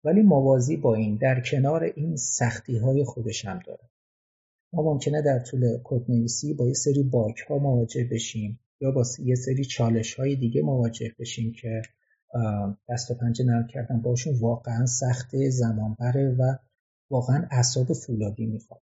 [0.03, 3.89] ولی موازی با این در کنار این سختی های خودش هم داره.
[4.74, 9.03] ما ممکنه در طول کد نویسی با یه سری bug ها مواجه بشیم یا با
[9.20, 11.82] یه سری چالش های دیگه مواجه بشیم که
[12.89, 16.55] دست و پنجه نرم کردن باشون واقعا سخت زمان بره و
[17.09, 18.82] واقعا اعصاب فولادی می‌خواد.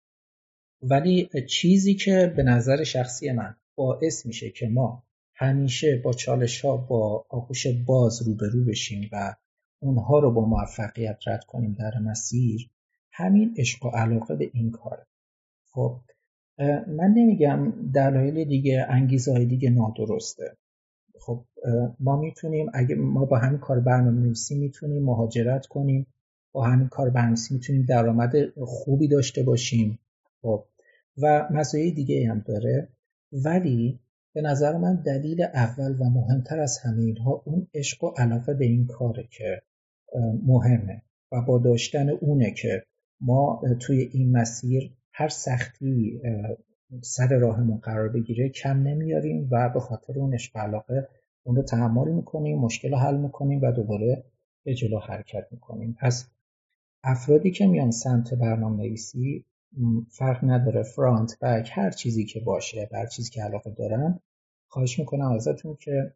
[0.81, 5.03] ولی چیزی که به نظر شخصی من باعث میشه که ما
[5.35, 9.35] همیشه با چالش ها با آغوش باز روبرو بشیم و
[9.81, 12.69] اونها رو با موفقیت رد کنیم در مسیر
[13.11, 15.05] همین عشق و علاقه به این کاره.
[15.71, 16.01] خب
[16.87, 20.57] من نمیگم دلایل دیگه انگیزه های دیگه نادرسته.
[21.19, 21.45] خب
[21.99, 26.07] ما می‌تونیم اگه ما با همین کار برنامه نویسی می‌تونیم مهاجرت کنیم
[26.51, 28.33] با همین کار برنامه‌نویسی می‌تونیم درآمد
[28.65, 29.99] خوبی داشته باشیم.
[30.41, 30.65] خب
[31.21, 32.89] و مزایای دیگه هم داره.
[33.31, 33.99] ولی
[34.33, 38.65] به نظر من دلیل اول و مهمتر از همه اینها اون عشق و علاقه به
[38.65, 39.61] این کاره که
[40.45, 41.01] مهمه
[41.31, 42.83] و با داشتن اونه که
[43.21, 46.21] ما توی این مسیر هر سختی
[47.01, 51.07] سر راهمون قرار بگیره کم نمیاریم و به خاطر اون عشق علاقه
[51.43, 54.23] اون رو تحمل می‌کنیم مشکل رو حل می‌کنیم و دوباره
[54.63, 55.97] به جلو حرکت می‌کنیم.
[55.99, 56.27] پس
[57.03, 59.45] افرادی که میان سمت برنامه نویسی
[60.09, 60.83] فرق نداره.
[60.83, 64.19] فرانت بک هر چیزی که باشه هر چیزی که علاقه دارن
[64.67, 66.13] خواهش می‌کنم ازتون که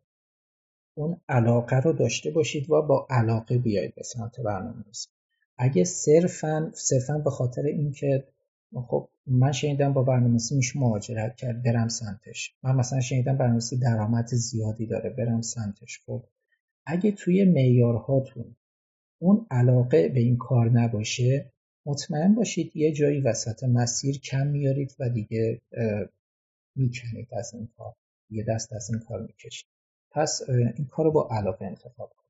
[0.96, 5.10] اون علاقه رو داشته باشید و با علاقه بیاید به سمت برنامه نویسی
[5.58, 8.24] اگه صرفا صرفا به خاطر اینکه
[8.88, 12.56] خب من شنیدم با برنامه‌نویسی میشه مهاجرت کرد برم سمتش.
[12.64, 16.00] من مثلا شنیدم برنامه‌نویسی درآمد زیادی داره برم سمتش.
[16.06, 16.26] خب
[16.86, 18.56] اگه توی معیارهاتون
[19.22, 21.52] اون علاقه به این کار نباشه
[21.86, 25.62] مطمئن باشید یه جایی وسط مسیر کم میارید و دیگه
[26.76, 27.96] می‌کنید از این کار.
[28.30, 29.68] یه دست از این کار می‌کشید.
[30.12, 32.24] پس این کار رو با علاقه انتخاب کنید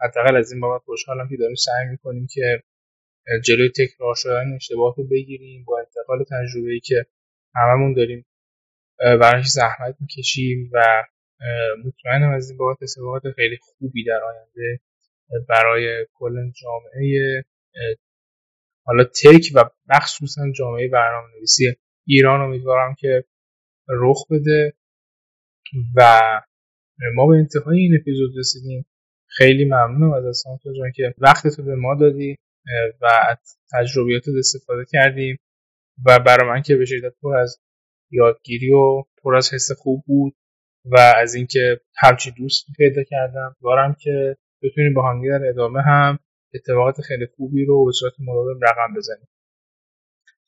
[0.00, 2.62] حداقل از این بابت خوشحالم که داریم سعی می‌کنیم که
[3.44, 7.06] جلوی تکرار شدن اشتباهات رو بگیریم با انتقال تجربه ای که
[7.54, 8.26] هممون داریم
[8.98, 11.04] براش زحمت می‌کشیم و
[11.84, 14.80] مطمئنم از این بابت استفاده خیلی خوبی در آینده
[15.48, 17.44] برای کل جامعه
[18.86, 23.24] حالا تک و مخصوصا جامعه برنامه نویسی ایران امیدوارم که
[23.88, 24.72] رخ بده
[25.96, 26.20] و
[27.14, 28.86] ما به انتهای این اپیزود رسیدیم.
[29.26, 32.36] خیلی ممنونم از سانتا جان که وقت به ما دادی.
[33.02, 33.36] و
[33.72, 35.38] تجربیات استفاده کردیم
[36.06, 37.60] و برای من که به شدت پر از
[38.10, 40.34] یادگیری و پر از حس خوب بود
[40.84, 43.56] و از اینکه همچی دوست پیدا کردم.
[43.62, 46.18] دارم که بتونیم با هم در ادامه هم
[46.54, 49.28] اتفاقات خیلی خوبی رو به صورت مداوم رقم بزنیم.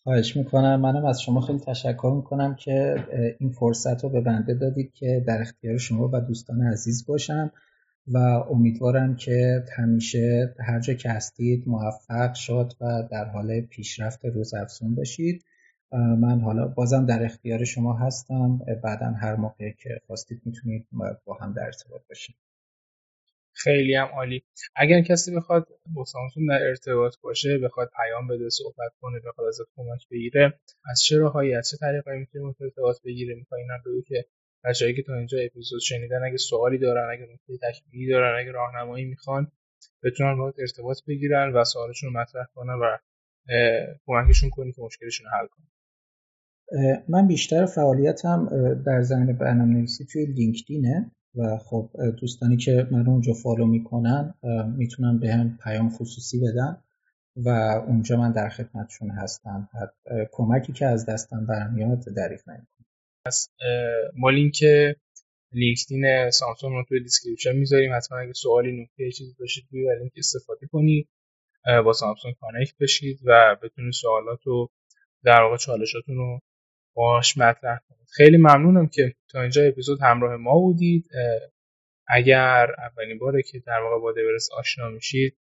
[0.02, 0.80] خواهش می‌کنم.
[0.80, 2.94] منم از شما خیلی تشکر می‌کنم که
[3.40, 7.52] این فرصت رو به بنده دادید که در اختیار شما و دوستان عزیز باشم.
[8.08, 8.18] و
[8.50, 14.94] امیدوارم که همیشه هر جا که هستید موفق شد و در حال پیشرفت روز افزون
[14.94, 15.44] باشید.
[15.92, 18.58] من حالا بازم در اختیار شما هستم.
[18.84, 20.86] بعدا هر موقع که خواستید می‌تونید
[21.24, 22.36] با هم در ارتباط باشید
[23.52, 24.42] خیلی هم عالی.
[24.76, 29.68] اگر کسی بخواد با سامسون در ارتباط باشه بخواد پیام بده صحبت کنه بخواد ازت
[29.76, 30.60] کمک بگیره
[30.90, 33.74] از چه راههایی از چه طریقایی می‌تونه ارتباط بگیره می‌خوای اینا
[34.08, 34.24] که
[34.66, 39.04] بچه‌ای که تا اینجا اپیزود شنیدن اگه سوالی دارن اگه نکته تکمیلی دارن اگه راهنمایی
[39.04, 39.52] می‌خوان
[40.04, 42.96] بتونن باهات ارتباط بگیرن و سوالشون رو مطرح کنن و
[44.06, 45.66] کمکشون کنی که مشکلشون رو حل کنن.
[47.08, 48.48] من بیشتر فعالیتم
[48.86, 51.90] در زمینه برنامه نویسی توی لینکدینه و خب
[52.20, 54.34] دوستانی که من اونجا فالو می‌کنن
[54.76, 56.82] می‌تونن به هم پیام خصوصی بدن
[57.36, 57.48] و
[57.86, 59.68] اونجا من در خدمتشون هستم.
[60.32, 62.75] کمکی که از دستم برمیاد دریغ نمی‌کنم.
[63.26, 63.48] پس
[64.16, 64.64] ما لینک
[65.52, 67.94] LinkedIn سامسونگ رو توی description می‌ذاریم.
[67.96, 71.08] حتما اگه سوالی نکته چیزی داشتید روی لینک استفاده کنید
[71.84, 74.68] با سامسونگ connect بشید و بتونید سوالات و
[75.24, 76.40] در واقع چالشاتون رو
[76.94, 78.06] باش مطرح کنید.
[78.16, 81.08] خیلی ممنونم که تا اینجا اپیزود همراه ما بودید.
[82.08, 85.36] اگر اولین باره که در واقع با دیورس آشنا میشید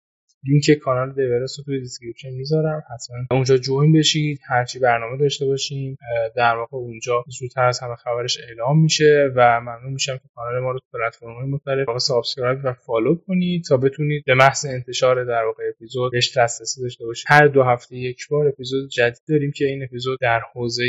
[0.44, 2.82] لینک کانال دیورس رو توی description می‌ذارم.
[2.94, 5.98] حتما اونجا join بشید هرچی برنامه داشته باشیم
[6.36, 10.70] در واقع اونجا زودتر از همه خبرش اعلام میشه و ممنون میشم که کانال ما
[10.70, 10.78] رو
[11.20, 16.12] تو های مختلف subscribe و follow کنید تا بتونید به محض انتشار در واقع اپیزود
[16.12, 17.26] بهش دسترسی داشته باشید.
[17.28, 20.84] هر دو هفته یک بار اپیزود جدید داریم که این اپیزود در حوزه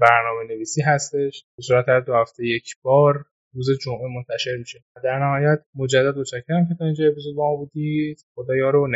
[0.00, 1.44] برنامه نویسی هستش.
[1.56, 3.24] به صورت هر دو هفته یک بار
[3.54, 4.84] روز جمعه منتشر میشه.
[5.04, 8.24] در نهایت مجدد متشکرم که تا اینجا اپیزود با ما بودید.
[8.34, 8.86] خدا یار و